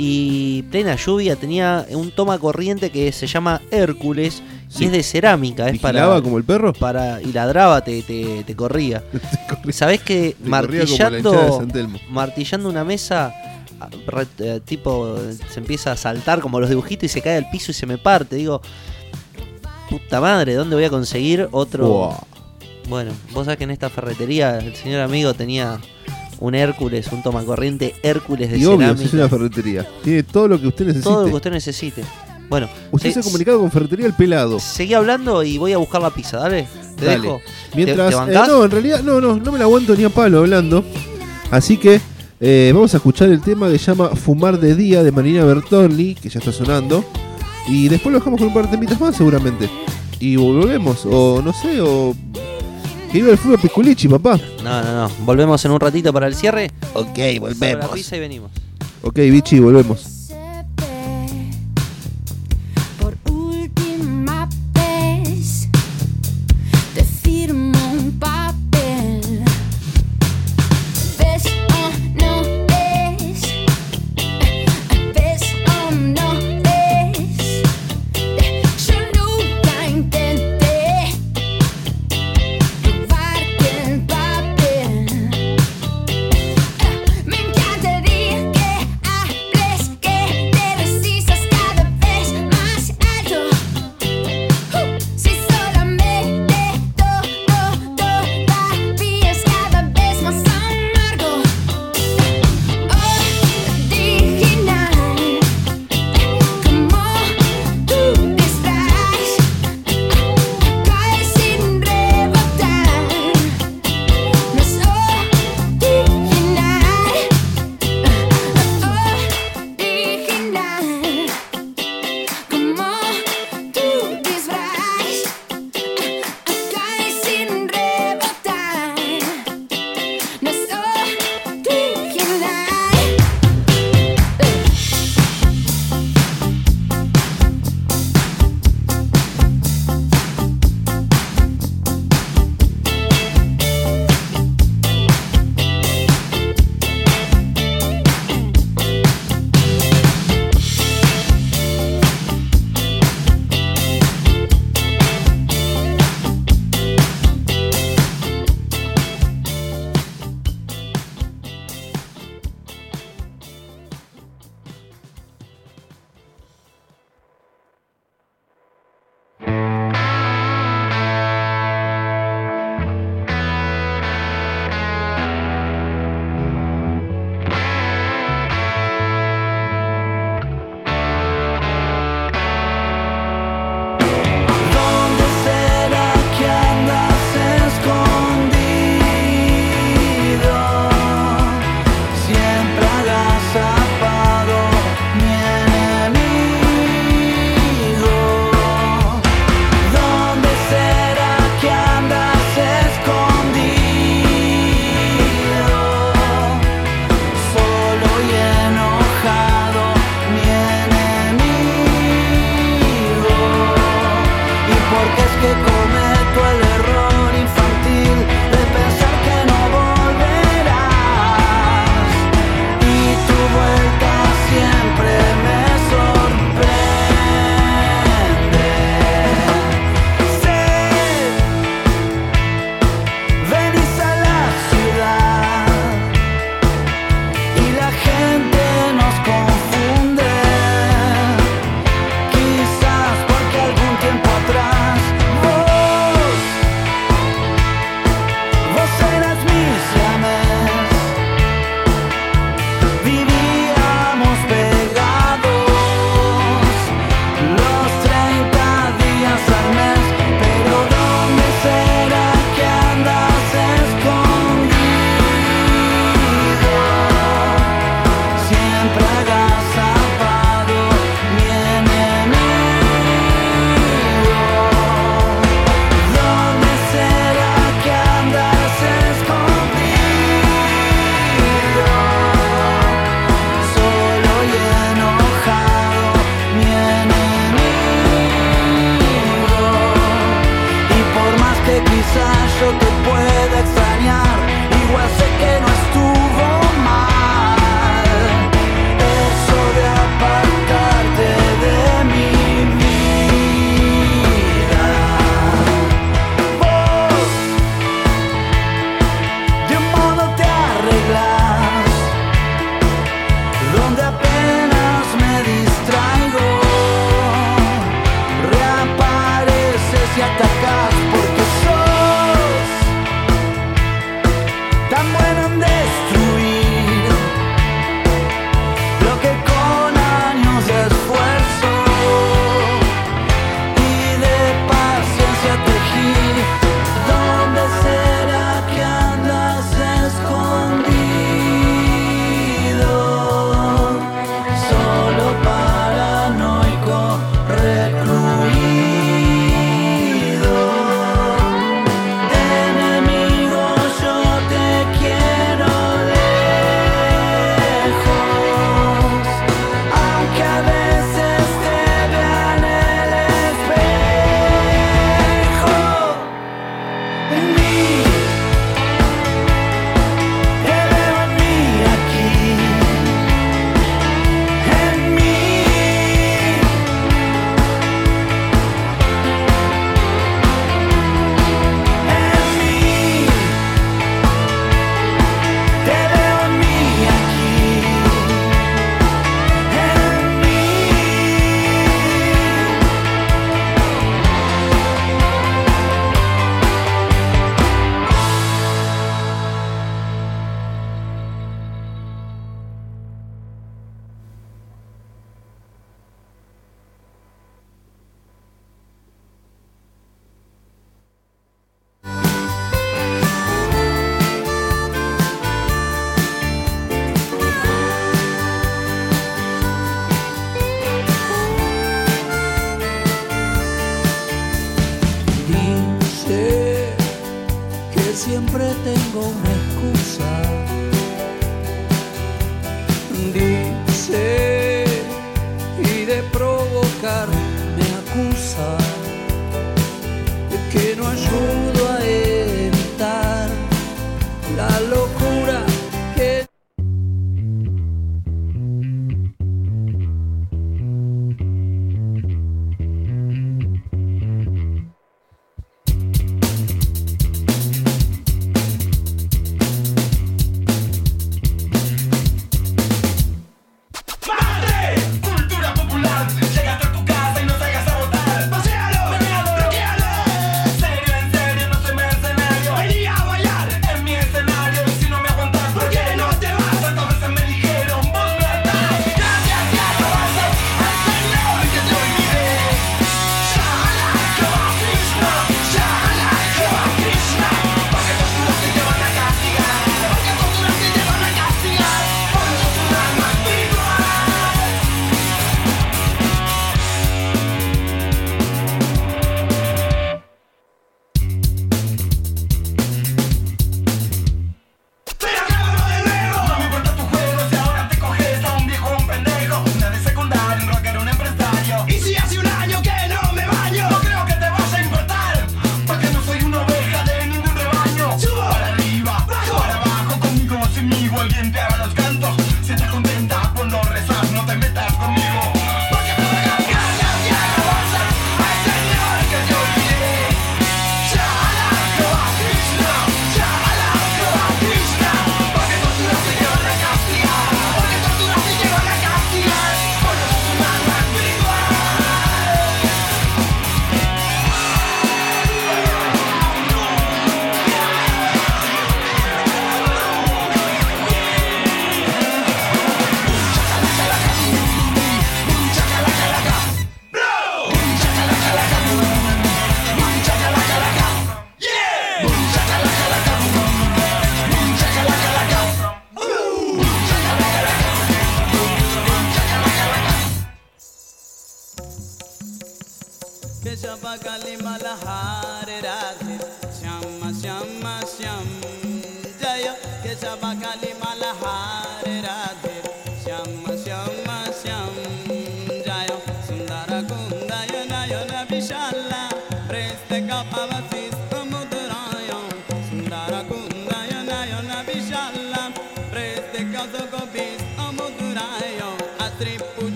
[0.00, 4.84] Y plena lluvia tenía un toma corriente que se llama Hércules Sí.
[4.84, 5.66] y es de cerámica.
[5.66, 6.72] Es ¿Vigilaba para, como el perro?
[6.74, 9.02] para Y ladraba, te, te, te corría.
[9.72, 13.34] ¿Sabés que Te corría hinchada de martillando, martillando una mesa,
[14.38, 15.16] eh, tipo,
[15.50, 17.96] se empieza a saltar como los dibujitos y se cae al piso y se me
[17.98, 18.36] parte?
[18.36, 18.60] Digo,
[19.88, 22.14] puta madre, ¿dónde voy a conseguir otro?
[22.88, 25.78] Bueno, vos sabés que en esta ferretería el señor amigo tenía
[26.40, 29.04] un Hércules, un tomacorriente Hércules de Y obvio, cerámica.
[29.06, 29.86] es una ferretería.
[30.02, 31.04] Tiene todo lo que usted necesite.
[31.10, 32.04] todo lo que usted necesite.
[32.48, 34.58] Bueno, Usted se- se ha comunicado con Ferretería El Pelado.
[34.58, 36.66] seguí hablando y voy a buscar la pizza, dale.
[36.96, 37.20] Te Dale.
[37.20, 37.40] dejo.
[37.74, 38.10] Mientras.
[38.26, 40.38] ¿Te, te eh, no, en realidad, no, no, no me la aguanto ni a palo
[40.38, 40.82] hablando.
[41.50, 42.00] Así que
[42.40, 46.14] eh, vamos a escuchar el tema que se llama Fumar de Día de Marina Bertolli,
[46.14, 47.04] que ya está sonando.
[47.68, 49.68] Y después lo dejamos con un par de temitas más, seguramente.
[50.18, 52.16] Y volvemos, o no sé, o.
[53.10, 54.38] Que iba el fútbol Pisculichi, papá.
[54.62, 55.10] No, no, no.
[55.24, 56.70] Volvemos en un ratito para el cierre.
[56.92, 57.90] Ok, Para la volvemos.
[57.90, 58.50] pizza y venimos.
[59.02, 60.17] Ok, bichi, volvemos.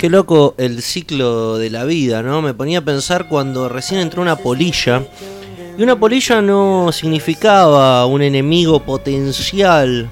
[0.00, 2.40] Qué loco el ciclo de la vida, ¿no?
[2.40, 5.04] Me ponía a pensar cuando recién entró una polilla.
[5.76, 10.08] Y una polilla no significaba un enemigo potencial.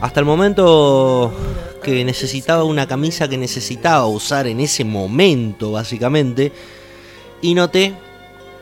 [0.00, 1.32] Hasta el momento
[1.80, 6.50] que necesitaba una camisa que necesitaba usar en ese momento, básicamente.
[7.40, 7.94] Y noté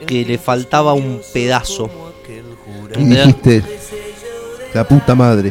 [0.07, 1.89] que le faltaba un pedazo.
[2.99, 3.63] Y dijiste,
[4.75, 5.51] la puta madre.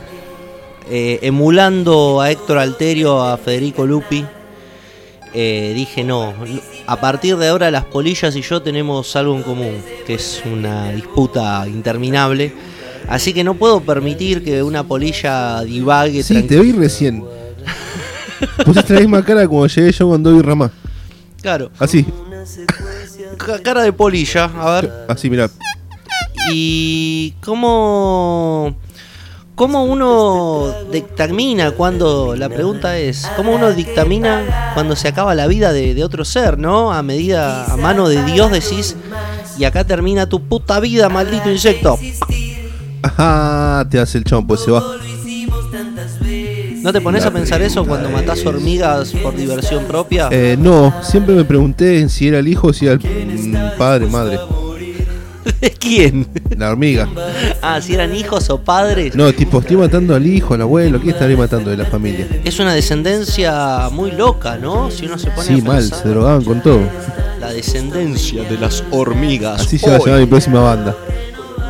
[0.91, 4.23] Eh, emulando a Héctor Alterio, a Federico Lupi,
[5.33, 6.33] eh, dije no,
[6.87, 10.91] a partir de ahora las polillas y yo tenemos algo en común, que es una
[10.91, 12.53] disputa interminable.
[13.07, 17.23] Así que no puedo permitir que una polilla divague Sí, te vi recién.
[18.65, 20.71] Pusiste la misma cara como llegué yo con Dobby Ramá.
[21.41, 21.71] Claro.
[21.79, 22.05] Así,
[23.37, 24.91] Ca- Cara de polilla, a ver.
[25.07, 25.49] así, mira.
[26.53, 28.75] ¿Y cómo,
[29.61, 35.71] cómo uno dictamina cuando, la pregunta es, cómo uno dictamina cuando se acaba la vida
[35.71, 36.91] de, de otro ser, ¿no?
[36.91, 38.95] A medida, a mano de Dios decís,
[39.59, 41.99] y acá termina tu puta vida, maldito insecto.
[43.03, 44.83] Ajá, te hace el chompo, se va.
[46.81, 50.29] ¿No te pones La a pensar eso cuando matás es- hormigas por diversión propia?
[50.31, 54.07] Eh, no, siempre me pregunté si era el hijo o si era el mm, padre,
[54.07, 54.39] madre.
[55.61, 56.27] ¿De quién?
[56.57, 57.07] La hormiga.
[57.61, 59.15] Ah, si eran hijos o padres.
[59.15, 62.27] No, tipo, estoy matando al hijo, al abuelo, ¿qué estaré matando de la familia?
[62.43, 64.91] Es una descendencia muy loca, ¿no?
[64.91, 66.01] Si uno se pone Sí, a mal, pensar.
[66.03, 66.81] se drogaban con todo.
[67.39, 69.61] La descendencia de las hormigas.
[69.61, 70.05] Así se va a Hoy.
[70.05, 70.95] llamar mi próxima banda.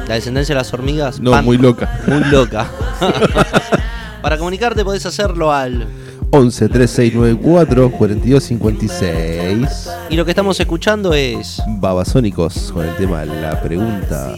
[0.08, 1.20] La descendencia de las hormigas.
[1.22, 2.02] No, Pan- muy loca.
[2.08, 2.70] Muy loca.
[4.22, 5.86] Para comunicarte podés hacerlo al
[6.32, 11.62] 11 3694 4256 Y lo que estamos escuchando es.
[11.80, 14.36] Babasónicos con el tema La Pregunta.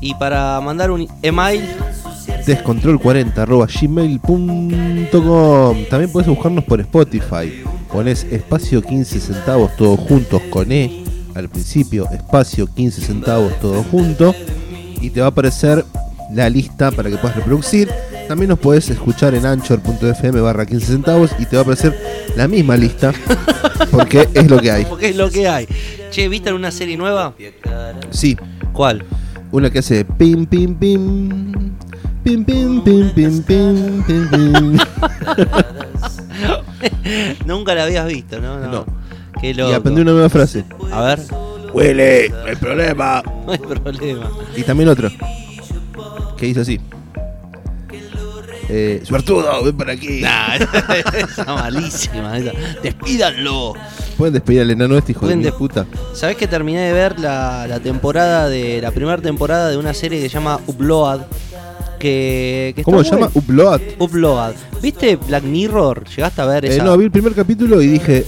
[0.00, 1.66] Y para mandar un email,
[2.46, 5.08] Descontrol40 arroba gmail.com.
[5.90, 7.64] También puedes buscarnos por Spotify.
[7.90, 11.02] Pones espacio 15 centavos todos juntos con E
[11.34, 14.36] al principio, espacio 15 centavos todos juntos.
[15.00, 15.84] Y te va a aparecer
[16.32, 17.88] la lista para que puedas reproducir.
[18.28, 21.96] También nos puedes escuchar en anchor.fm barra 15 centavos y te va a aparecer
[22.36, 23.12] la misma lista
[23.90, 24.84] porque es lo que hay.
[24.84, 25.66] porque es lo que hay.
[26.10, 27.34] Che, ¿viste una serie nueva?
[28.10, 28.36] Sí.
[28.72, 29.04] ¿Cuál?
[29.52, 31.72] Una que hace pim pim pim.
[32.24, 34.78] Pim pim pim pim pim pim pim.
[37.46, 38.58] Nunca la habías visto, ¿no?
[38.58, 38.84] No.
[39.40, 39.70] Qué loco.
[39.70, 40.64] Y aprendí una nueva frase.
[40.90, 41.20] A ver.
[41.72, 43.22] Huele, no hay problema.
[43.46, 44.30] No hay problema.
[44.56, 45.10] Y también otro.
[46.36, 46.80] Que dice así.
[48.68, 50.20] Eh, suertudo, ven para aquí.
[50.20, 50.56] Nah,
[51.18, 52.38] esa malísima.
[52.38, 52.52] esa.
[52.82, 53.74] Despídanlo.
[54.16, 55.86] Pueden despedir al enano este hijo de puta.
[56.14, 58.80] ¿Sabés que terminé de ver la, la temporada de.
[58.80, 61.20] la primera temporada de una serie que se llama Upload?
[61.98, 63.30] Que, ¿Cómo se llama?
[63.32, 63.80] Upload.
[63.98, 64.54] Upload.
[64.82, 66.04] ¿Viste Black Mirror?
[66.08, 66.84] ¿Llegaste a ver Eh, esa?
[66.84, 68.24] no, vi el primer capítulo y dije.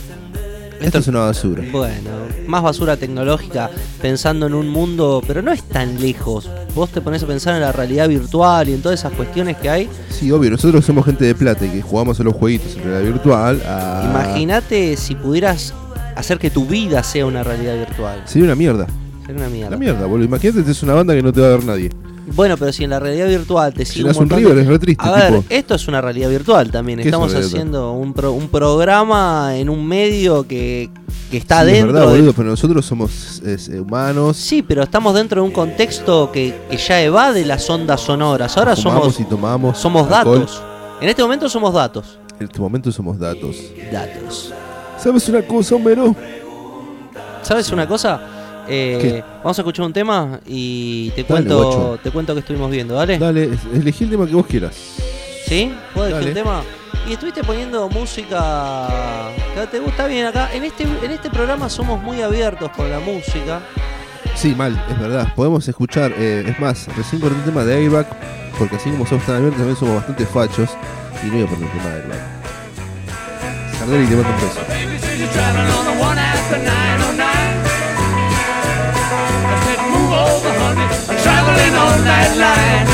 [0.81, 1.63] Esto es una basura.
[1.73, 2.11] Bueno,
[2.47, 6.49] más basura tecnológica pensando en un mundo, pero no es tan lejos.
[6.75, 9.69] Vos te pones a pensar en la realidad virtual y en todas esas cuestiones que
[9.69, 9.89] hay.
[10.11, 13.13] Sí, obvio, nosotros somos gente de plata y que jugamos a los jueguitos en realidad
[13.13, 13.63] virtual.
[13.67, 15.75] a- Imagínate si pudieras
[16.17, 18.23] hacer que tu vida sea una realidad virtual.
[18.25, 18.87] Sería una mierda.
[19.27, 19.71] Sería una mierda.
[19.71, 20.25] La mierda, boludo.
[20.27, 21.91] Imagínate, que es una banda que no te va a ver nadie.
[22.35, 24.67] Bueno, pero si en la realidad virtual te sigue Llenás un un River, de- es
[24.69, 25.45] re triste, A ver, tipo.
[25.49, 26.99] esto es una realidad virtual también.
[26.99, 30.91] ¿Qué es Estamos haciendo un, pro- un programa en un medio que,
[31.31, 34.37] que está Sí, es dentro verdad, de- boludo, pero nosotros somos es, eh, humanos.
[34.37, 38.57] Sí, pero estamos dentro de un contexto que, que ya evade las ondas sonoras.
[38.57, 39.79] Ahora Fumamos somos y tomamos.
[39.79, 40.41] somos alcohol.
[40.41, 40.63] datos.
[41.01, 42.19] En este momento somos datos.
[42.39, 43.57] En este momento somos datos.
[43.93, 44.53] Datos.
[44.99, 46.15] ¿Sabes una cosa, Homero?
[47.43, 48.21] ¿Sabes una cosa?
[48.69, 52.01] Eh, vamos a escuchar un tema y te Dale, cuento guacho.
[52.03, 53.19] te cuento que estuvimos viendo, ¿dale?
[53.19, 54.75] Dale, elegí el tema que vos quieras.
[55.47, 55.73] ¿Sí?
[55.95, 56.41] ¿Puedo elegir Dale.
[56.41, 56.63] el tema?
[57.09, 60.51] Y estuviste poniendo música que te gusta bien acá.
[60.53, 63.61] En este, en este programa somos muy abiertos con la música.
[64.35, 65.33] Sí, mal, es verdad.
[65.35, 68.07] Podemos escuchar, eh, es más, recién con un tema de Airbag,
[68.59, 70.71] porque así como somos tan abiertos, también somos bastante fachos.
[71.25, 72.21] Y no iba a poner un tema de Airbag.
[73.79, 74.61] Sardelli te mando un beso.
[81.89, 82.85] On that line.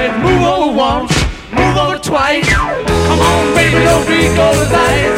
[0.00, 1.12] I move over once,
[1.52, 2.48] move over twice.
[2.48, 5.12] Come on, baby, don't be cold as ice.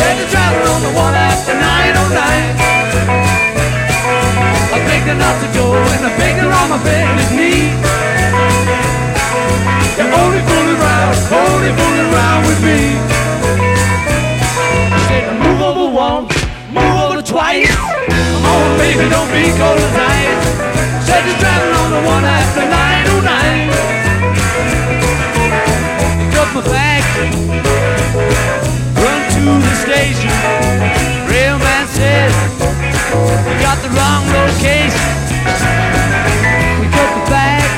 [0.00, 1.60] Said you're on the one after 909.
[4.72, 7.76] I picked her up to go and picked her on my bended knee.
[10.00, 12.96] You're only fooling around, only fooling around with me.
[15.44, 16.32] Move over once,
[16.72, 17.68] move over twice.
[17.68, 20.71] Come on, baby, don't be cold as ice.
[21.12, 23.68] Said you're driving on the one after 909.
[26.16, 27.04] Pick up my bag,
[28.96, 30.32] run to the station.
[31.28, 32.32] Rail man says
[33.44, 35.12] we got the wrong location.
[36.80, 37.68] Pick up the bag,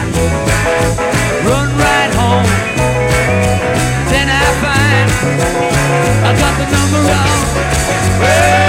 [1.43, 2.47] run right home.
[4.15, 5.11] Then I find
[6.23, 7.43] I got the number wrong.
[8.23, 8.63] Well,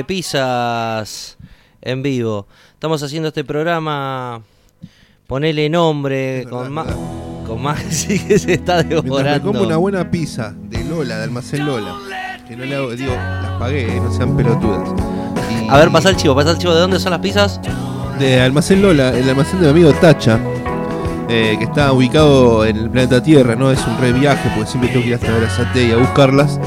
[0.00, 1.36] de pizzas
[1.82, 2.46] en vivo.
[2.72, 4.40] Estamos haciendo este programa,
[5.26, 6.86] ponele nombre, con más...
[7.46, 9.52] Con más sí que se está Mientras me devorando.
[9.52, 11.96] como una buena pizza de Lola, de almacén Lola.
[12.48, 14.88] Que no le hago, digo, las pagué, eh, no sean pelotudas.
[15.50, 16.72] Y A ver, pasa el chivo, pasa el chivo.
[16.74, 17.60] ¿De dónde son las pizzas?
[18.18, 20.38] De almacén Lola, el almacén de mi amigo Tacha.
[21.28, 23.70] eh, que está ubicado en el planeta Tierra, ¿no?
[23.70, 26.58] Es un re viaje porque siempre tengo que ir hasta Sate y a buscarlas.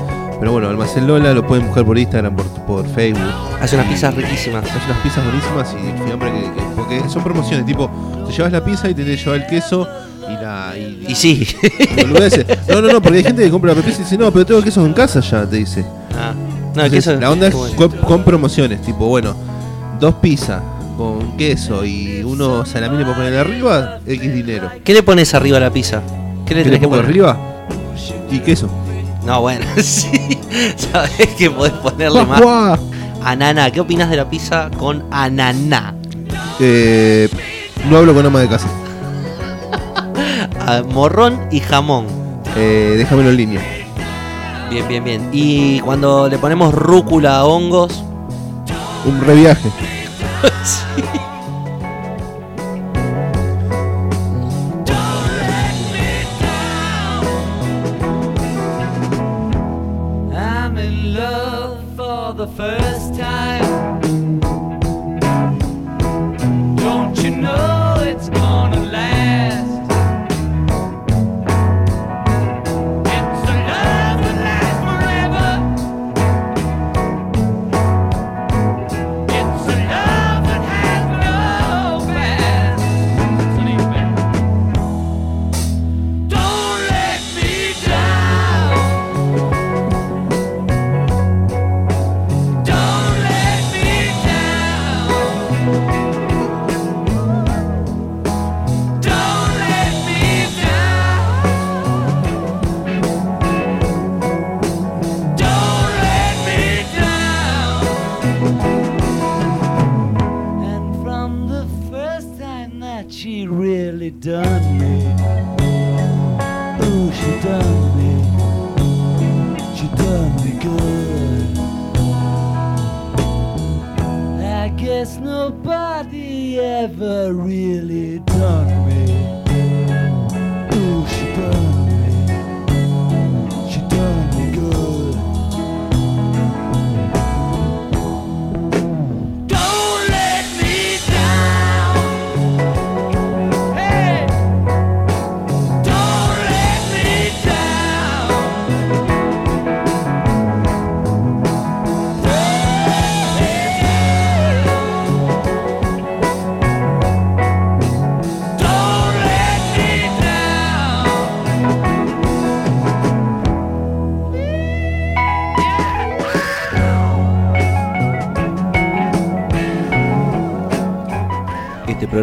[0.43, 3.23] Pero bueno, Almacén Lola lo pueden buscar por Instagram, por, por Facebook.
[3.61, 4.65] Hace unas pizzas riquísimas.
[4.65, 7.89] Hace unas pizzas buenísimas y fui hambre que, que- porque son promociones, tipo,
[8.27, 9.87] te llevas la pizza y te, te llevas el queso
[10.29, 10.73] y la.
[10.77, 11.47] Y, Y sí.
[11.95, 12.45] boludeces.
[12.67, 14.61] No, no, no, porque hay gente que compra la pizza y dice, no, pero tengo
[14.61, 15.85] queso en casa ya, te dice.
[16.13, 17.75] Ah, no, el Entonces, queso- la onda es bueno.
[17.77, 19.33] con, con promociones, tipo, bueno,
[20.01, 20.61] dos pizzas
[20.97, 24.69] con queso y uno salamine para ponerle arriba, X dinero.
[24.83, 26.01] ¿Qué le pones arriba a la pizza?
[26.45, 27.09] ¿Qué le ¿Qué tenés que pongo poner?
[27.11, 27.37] arriba?
[28.29, 28.69] Y queso.
[29.25, 30.39] No, bueno, sí.
[30.75, 32.79] Sabés que podés ponerle más.
[33.23, 33.71] Ananá.
[33.71, 35.95] ¿Qué opinas de la pizza con ananá?
[36.59, 37.29] Eh,
[37.89, 38.67] no hablo con ama de casa.
[40.65, 42.05] Ah, morrón y jamón.
[42.55, 43.61] Eh, déjamelo en línea.
[44.69, 45.29] Bien, bien, bien.
[45.33, 48.01] Y cuando le ponemos rúcula a hongos.
[49.05, 49.69] Un reviaje.
[50.63, 51.03] sí.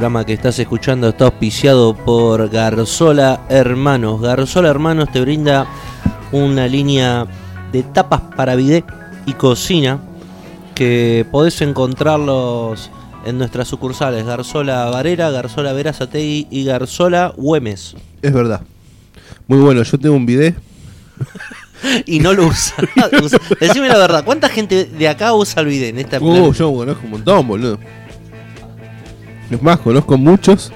[0.01, 4.23] Programa que estás escuchando está auspiciado por Garzola Hermanos.
[4.23, 5.67] Garzola Hermanos te brinda
[6.33, 7.27] una línea
[7.71, 8.87] de tapas para bidet
[9.27, 10.01] y cocina
[10.75, 12.91] que podés encontrarlos
[13.27, 17.95] en nuestras sucursales Garzola Varela, Garzola Verazategui y Garzola Güemes.
[18.23, 18.63] Es verdad.
[19.49, 20.57] Muy bueno, yo tengo un bidet.
[22.05, 22.77] Y no lo usa.
[23.59, 27.05] Decime la verdad, ¿cuánta gente de acá usa el bidet en esta Uh, yo conozco
[27.05, 27.79] un montón, boludo.
[29.51, 30.73] Es más, conozco muchos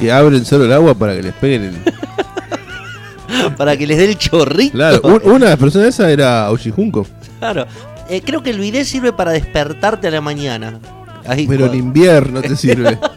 [0.00, 1.74] que abren solo el agua para que les peguen el.
[3.56, 4.72] para que les dé el chorrito?
[4.72, 7.06] Claro, un- una de las personas esa era Junco.
[7.38, 7.66] Claro.
[8.08, 10.78] Eh, creo que el bidet sirve para despertarte a la mañana.
[11.26, 12.98] Ahí, Pero en invierno te sirve.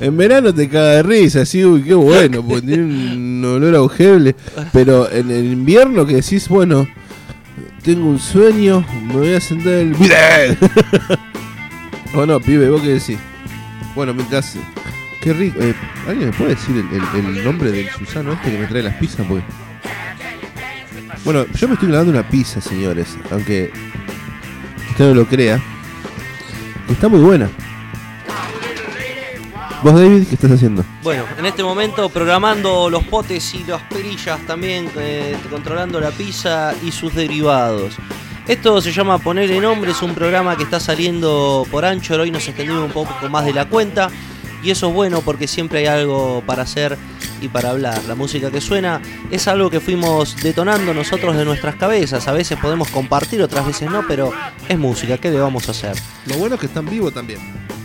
[0.00, 4.34] En verano te caga de risa, así, uy, qué bueno, porque tiene un olor augeble.
[4.72, 6.88] Pero en el invierno que decís, bueno,
[7.84, 10.58] tengo un sueño, me voy a sentar en el
[12.16, 13.16] o no, pibe, vos qué decís.
[13.94, 14.56] Bueno, mientras.
[15.20, 15.60] Qué rico.
[15.60, 15.74] eh,
[16.08, 19.24] ¿Alguien me puede decir el, nombre del Susano este que me trae las pizzas?
[19.26, 19.44] Porque...
[21.24, 23.16] Bueno, yo me estoy grabando una pizza, señores.
[23.30, 23.70] Aunque
[24.90, 25.60] usted no lo crea.
[26.88, 27.48] Está muy buena.
[29.82, 30.84] ¿Vos, David, qué estás haciendo?
[31.02, 36.72] Bueno, en este momento programando los potes y las perillas también, eh, controlando la pizza
[36.84, 37.96] y sus derivados.
[38.48, 42.46] Esto se llama Ponerle Nombre, es un programa que está saliendo por Anchor, hoy nos
[42.48, 44.10] extendimos un poco más de la cuenta
[44.64, 46.98] y eso es bueno porque siempre hay algo para hacer
[47.40, 48.02] y para hablar.
[48.08, 49.00] La música que suena
[49.30, 52.26] es algo que fuimos detonando nosotros de nuestras cabezas.
[52.26, 54.32] A veces podemos compartir, otras veces no, pero
[54.68, 55.96] es música, ¿qué le vamos a hacer?
[56.26, 57.38] Lo bueno es que están vivos también.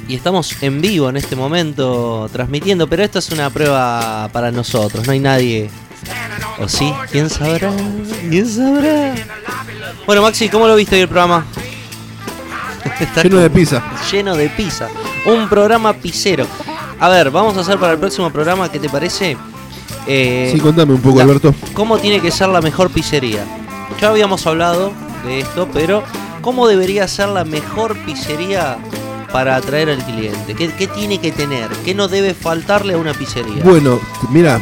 [0.07, 5.05] Y estamos en vivo en este momento transmitiendo, pero esto es una prueba para nosotros,
[5.05, 5.69] no hay nadie.
[6.59, 6.91] ¿O sí?
[7.11, 7.71] ¿Quién sabrá?
[8.29, 9.13] ¿Quién sabrá?
[10.05, 11.45] Bueno, Maxi, ¿cómo lo viste hoy el programa?
[12.99, 13.83] Está Lleno de pizza.
[14.11, 14.87] lleno de pizza.
[15.25, 16.47] Un programa pizzero.
[16.99, 19.37] A ver, vamos a hacer para el próximo programa, ¿qué te parece?
[20.07, 21.53] Eh, Sí, contame un poco, la- Alberto.
[21.73, 23.43] ¿Cómo tiene que ser la mejor pizzería?
[24.01, 24.93] Ya habíamos hablado
[25.25, 26.03] de esto, pero
[26.41, 28.77] ¿cómo debería ser la mejor pizzería
[29.31, 30.55] para atraer al cliente?
[30.55, 31.67] ¿Qué, qué tiene que tener?
[31.85, 33.63] ¿Qué no debe faltarle a una pizzería?
[33.63, 34.59] Bueno, mira,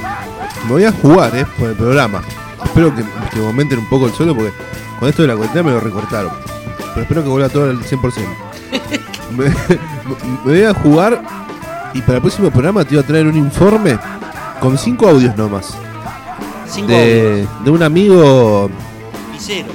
[0.65, 1.45] me voy a jugar, ¿eh?
[1.57, 2.21] Por el programa.
[2.63, 4.51] Espero que, que me aumenten un poco el suelo porque
[4.99, 6.31] con esto de la cuarentena me lo recortaron.
[6.93, 8.13] Pero espero que vuelva todo al 100%.
[9.37, 9.53] me, me
[10.45, 11.21] voy a jugar
[11.93, 13.97] y para el próximo programa te voy a traer un informe
[14.59, 15.77] con cinco audios nomás.
[16.67, 18.69] Cinco de, de un amigo
[19.31, 19.67] Pizzero.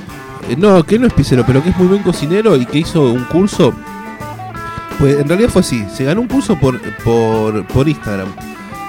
[0.48, 3.10] eh, no, que no es pizzero, pero que es muy buen cocinero y que hizo
[3.10, 3.72] un curso.
[4.98, 8.28] Pues en realidad fue así, se ganó un curso por, por, por Instagram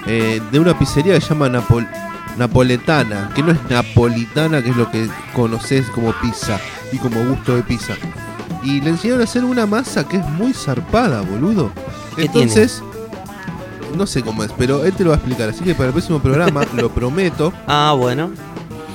[0.07, 1.87] eh, de una pizzería que se llama Napol-
[2.37, 6.59] Napoletana, que no es napolitana, que es lo que conoces como pizza
[6.91, 7.93] y como gusto de pizza.
[8.63, 11.71] Y le enseñaron a hacer una masa que es muy zarpada, boludo.
[12.15, 12.81] ¿Qué Entonces,
[13.97, 15.49] no sé cómo es, pero él te lo va a explicar.
[15.49, 17.51] Así que para el próximo programa, lo prometo.
[17.67, 18.31] Ah, bueno.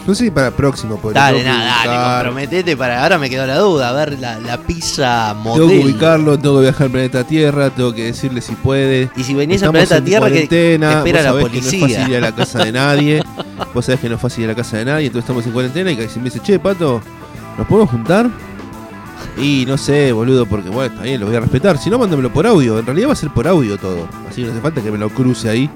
[0.06, 3.02] No sé si para el próximo, porque Dale, nada, dale, comprometete para.
[3.02, 3.88] Ahora me quedó la duda.
[3.88, 5.82] A ver, la, la pizza Tengo que modelo.
[5.84, 9.10] ubicarlo, tengo que viajar al planeta Tierra, tengo que decirle si puede.
[9.16, 11.98] Y si venís al planeta Tierra, que te espera la sabés que no es policía.
[11.98, 13.22] fácil ir a la casa de nadie.
[13.74, 15.52] vos sabés que no es fácil ir a la casa de nadie, entonces estamos en
[15.52, 17.02] cuarentena y que si me dice, che, pato,
[17.58, 18.28] ¿nos podemos juntar?
[19.38, 21.78] Y no sé, boludo, porque bueno, está bien, lo voy a respetar.
[21.78, 22.78] Si no, mándamelo por audio.
[22.78, 24.08] En realidad va a ser por audio todo.
[24.30, 25.68] Así que no hace falta que me lo cruce ahí.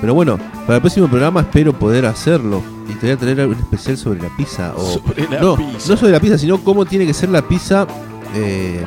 [0.00, 2.62] Pero bueno, para el próximo programa espero poder hacerlo.
[2.90, 4.72] Y te voy a traer un especial sobre la pizza.
[4.76, 5.90] O, Sobre la no, pizza.
[5.90, 7.86] no sobre la pizza, sino cómo tiene que ser la pizza
[8.34, 8.84] eh,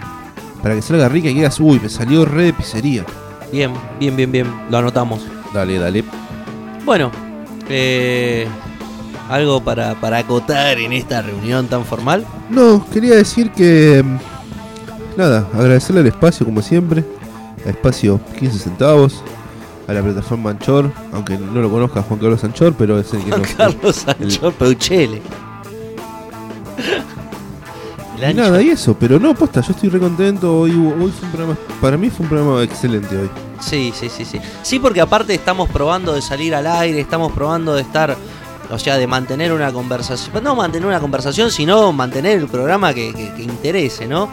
[0.62, 3.06] para que salga rica y digas, uy, me salió re de pizzería.
[3.52, 4.48] Bien, bien, bien, bien.
[4.70, 5.22] Lo anotamos.
[5.54, 6.04] Dale, dale.
[6.86, 7.12] Bueno,
[7.70, 8.48] eh,
[9.30, 12.26] algo para, para acotar en esta reunión tan formal.
[12.50, 14.04] No, quería decir que.
[14.04, 14.18] mm,
[15.18, 17.06] Nada, agradecerle al espacio como siempre.
[17.66, 19.24] A espacio 15 centavos.
[19.88, 20.92] A la plataforma Anchor.
[21.12, 23.52] Aunque no lo conozca Juan Carlos Anchor, pero es el que Juan nos.
[23.54, 25.22] Carlos el- Anchor Peuchele.
[28.16, 28.42] El Y ancho.
[28.42, 30.60] nada, y eso, pero no, posta, yo estoy re contento.
[30.62, 31.58] Hoy, hoy fue un programa.
[31.82, 33.30] Para mí fue un programa excelente hoy.
[33.60, 34.40] Sí, sí, sí, sí.
[34.62, 38.16] Sí, porque aparte estamos probando de salir al aire, estamos probando de estar,
[38.70, 40.44] o sea, de mantener una conversación.
[40.44, 44.30] No mantener una conversación, sino mantener el programa que, que- que interese, ¿no?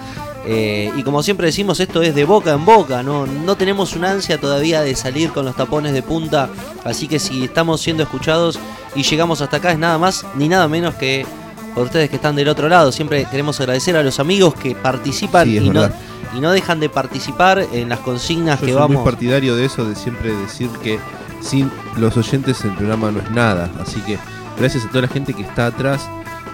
[0.52, 3.24] Eh, y como siempre decimos, esto es de boca en boca, ¿no?
[3.24, 6.48] No tenemos una ansia todavía de salir con los tapones de punta.
[6.84, 8.58] Así que si estamos siendo escuchados
[8.96, 11.24] y llegamos hasta acá, es nada más ni nada menos que
[11.72, 12.90] por ustedes que están del otro lado.
[12.90, 15.88] Siempre queremos agradecer a los amigos que participan Sí, y, no,
[16.36, 18.96] y no dejan de participar en las consignas Yo que soy vamos.
[18.96, 20.98] muy partidario de eso, de siempre decir que
[21.40, 23.70] sin los oyentes el programa no es nada.
[23.80, 24.18] Así que
[24.58, 26.08] gracias a toda la gente que está atrás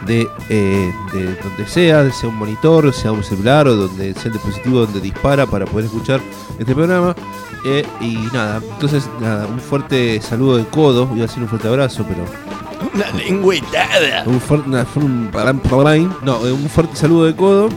[0.04, 4.32] de, eh, de donde sea, sea un monitor, sea un celular o donde sea el
[4.32, 6.20] dispositivo donde dispara para poder escuchar
[6.58, 7.14] este programa.
[7.64, 11.66] Eh, y nada, entonces nada, un fuerte saludo de codo, iba a decir un fuerte
[11.68, 12.24] abrazo, pero
[12.94, 14.22] Una lengüetada.
[14.26, 15.30] un fuerte, una- un,
[16.22, 17.68] no, eh, un fuerte saludo de codo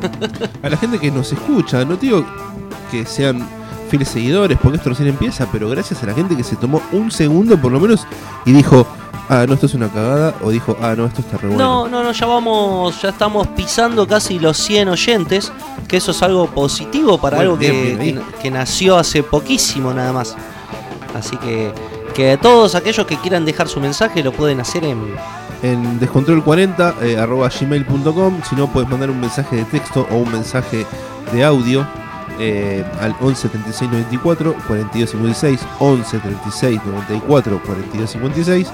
[0.62, 1.84] a la gente que nos escucha.
[1.84, 2.24] No digo
[2.90, 3.46] que sean
[3.88, 7.10] fieles seguidores, porque esto recién empieza, pero gracias a la gente que se tomó un
[7.10, 8.06] segundo por lo menos
[8.46, 8.86] y dijo,
[9.30, 11.62] ah, no, esto es una cagada, o dijo, ah, no, esto está re bueno.
[11.62, 15.52] No, no, no, ya vamos, ya estamos pisando casi los 100 oyentes,
[15.88, 20.36] que eso es algo positivo para algo que nació hace poquísimo nada más.
[21.14, 21.72] Así que,
[22.14, 25.14] que todos aquellos que quieran dejar su mensaje lo pueden hacer en...
[25.62, 30.32] En descontrol40 eh, arroba gmail.com, si no puedes mandar un mensaje de texto o un
[30.32, 30.86] mensaje
[31.32, 31.86] de audio
[32.38, 38.68] eh, al 11 36 94 42 56 11 36 94 42 56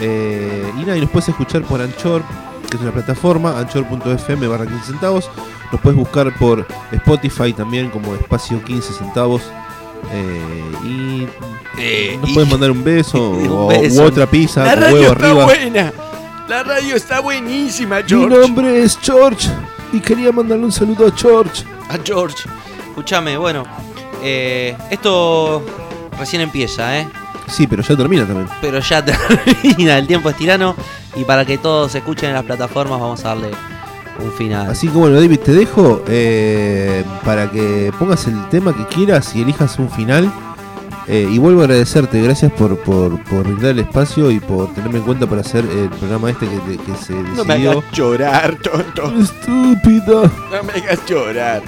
[0.00, 2.22] eh, y nada, y nos puedes escuchar por Anchor,
[2.70, 5.30] que es una plataforma, anchor.fm barra 15 centavos.
[5.72, 9.42] Nos puedes buscar por Spotify también como espacio 15 centavos.
[10.12, 11.26] eh, y
[12.20, 14.02] nos y- puedes mandar un beso, un o, beso.
[14.02, 15.44] u otra pizza La radio huevo está arriba.
[15.44, 15.92] buena.
[16.48, 19.48] La radio está buenísima, Mi nombre es George
[19.92, 21.64] y quería mandarle un saludo a George.
[21.90, 22.48] A George.
[22.88, 23.64] Escúchame, bueno,
[24.22, 25.62] eh, esto
[26.18, 27.08] recién empieza, ¿eh?
[27.50, 28.48] Sí, pero ya termina también.
[28.60, 30.74] Pero ya termina, el tiempo es tirano
[31.16, 33.50] y para que todos escuchen en las plataformas vamos a darle
[34.20, 34.70] un final.
[34.70, 39.42] Así que bueno, David, te dejo eh, para que pongas el tema que quieras y
[39.42, 40.30] elijas un final.
[41.10, 44.98] Eh, y vuelvo a agradecerte, gracias por, por, por brindar el espacio y por tenerme
[44.98, 47.34] en cuenta para hacer el programa este que, que se decidió.
[47.34, 49.14] No me hagas llorar, tonto.
[49.18, 50.24] Estúpido.
[50.24, 51.62] No me hagas llorar.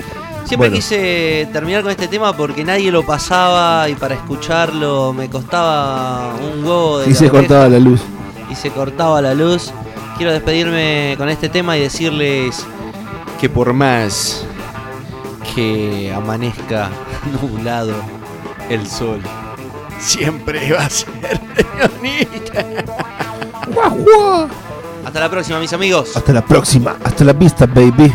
[0.45, 0.77] Siempre Bueno.
[0.77, 6.65] quise terminar con este tema porque nadie lo pasaba y para escucharlo me costaba un
[6.65, 8.01] huevo de Y la se oreja cortaba la luz.
[8.51, 9.71] Y se cortaba la luz.
[10.17, 12.67] Quiero despedirme con este tema y decirles
[13.41, 14.45] que por más
[15.55, 16.91] que amanezca
[17.43, 17.95] nublado
[18.69, 19.21] el sol,
[20.01, 21.09] Siempre va a ser
[21.57, 22.65] leonita.
[25.05, 26.17] Hasta la próxima, mis amigos.
[26.17, 28.11] Hasta la próxima, hasta la vista, baby.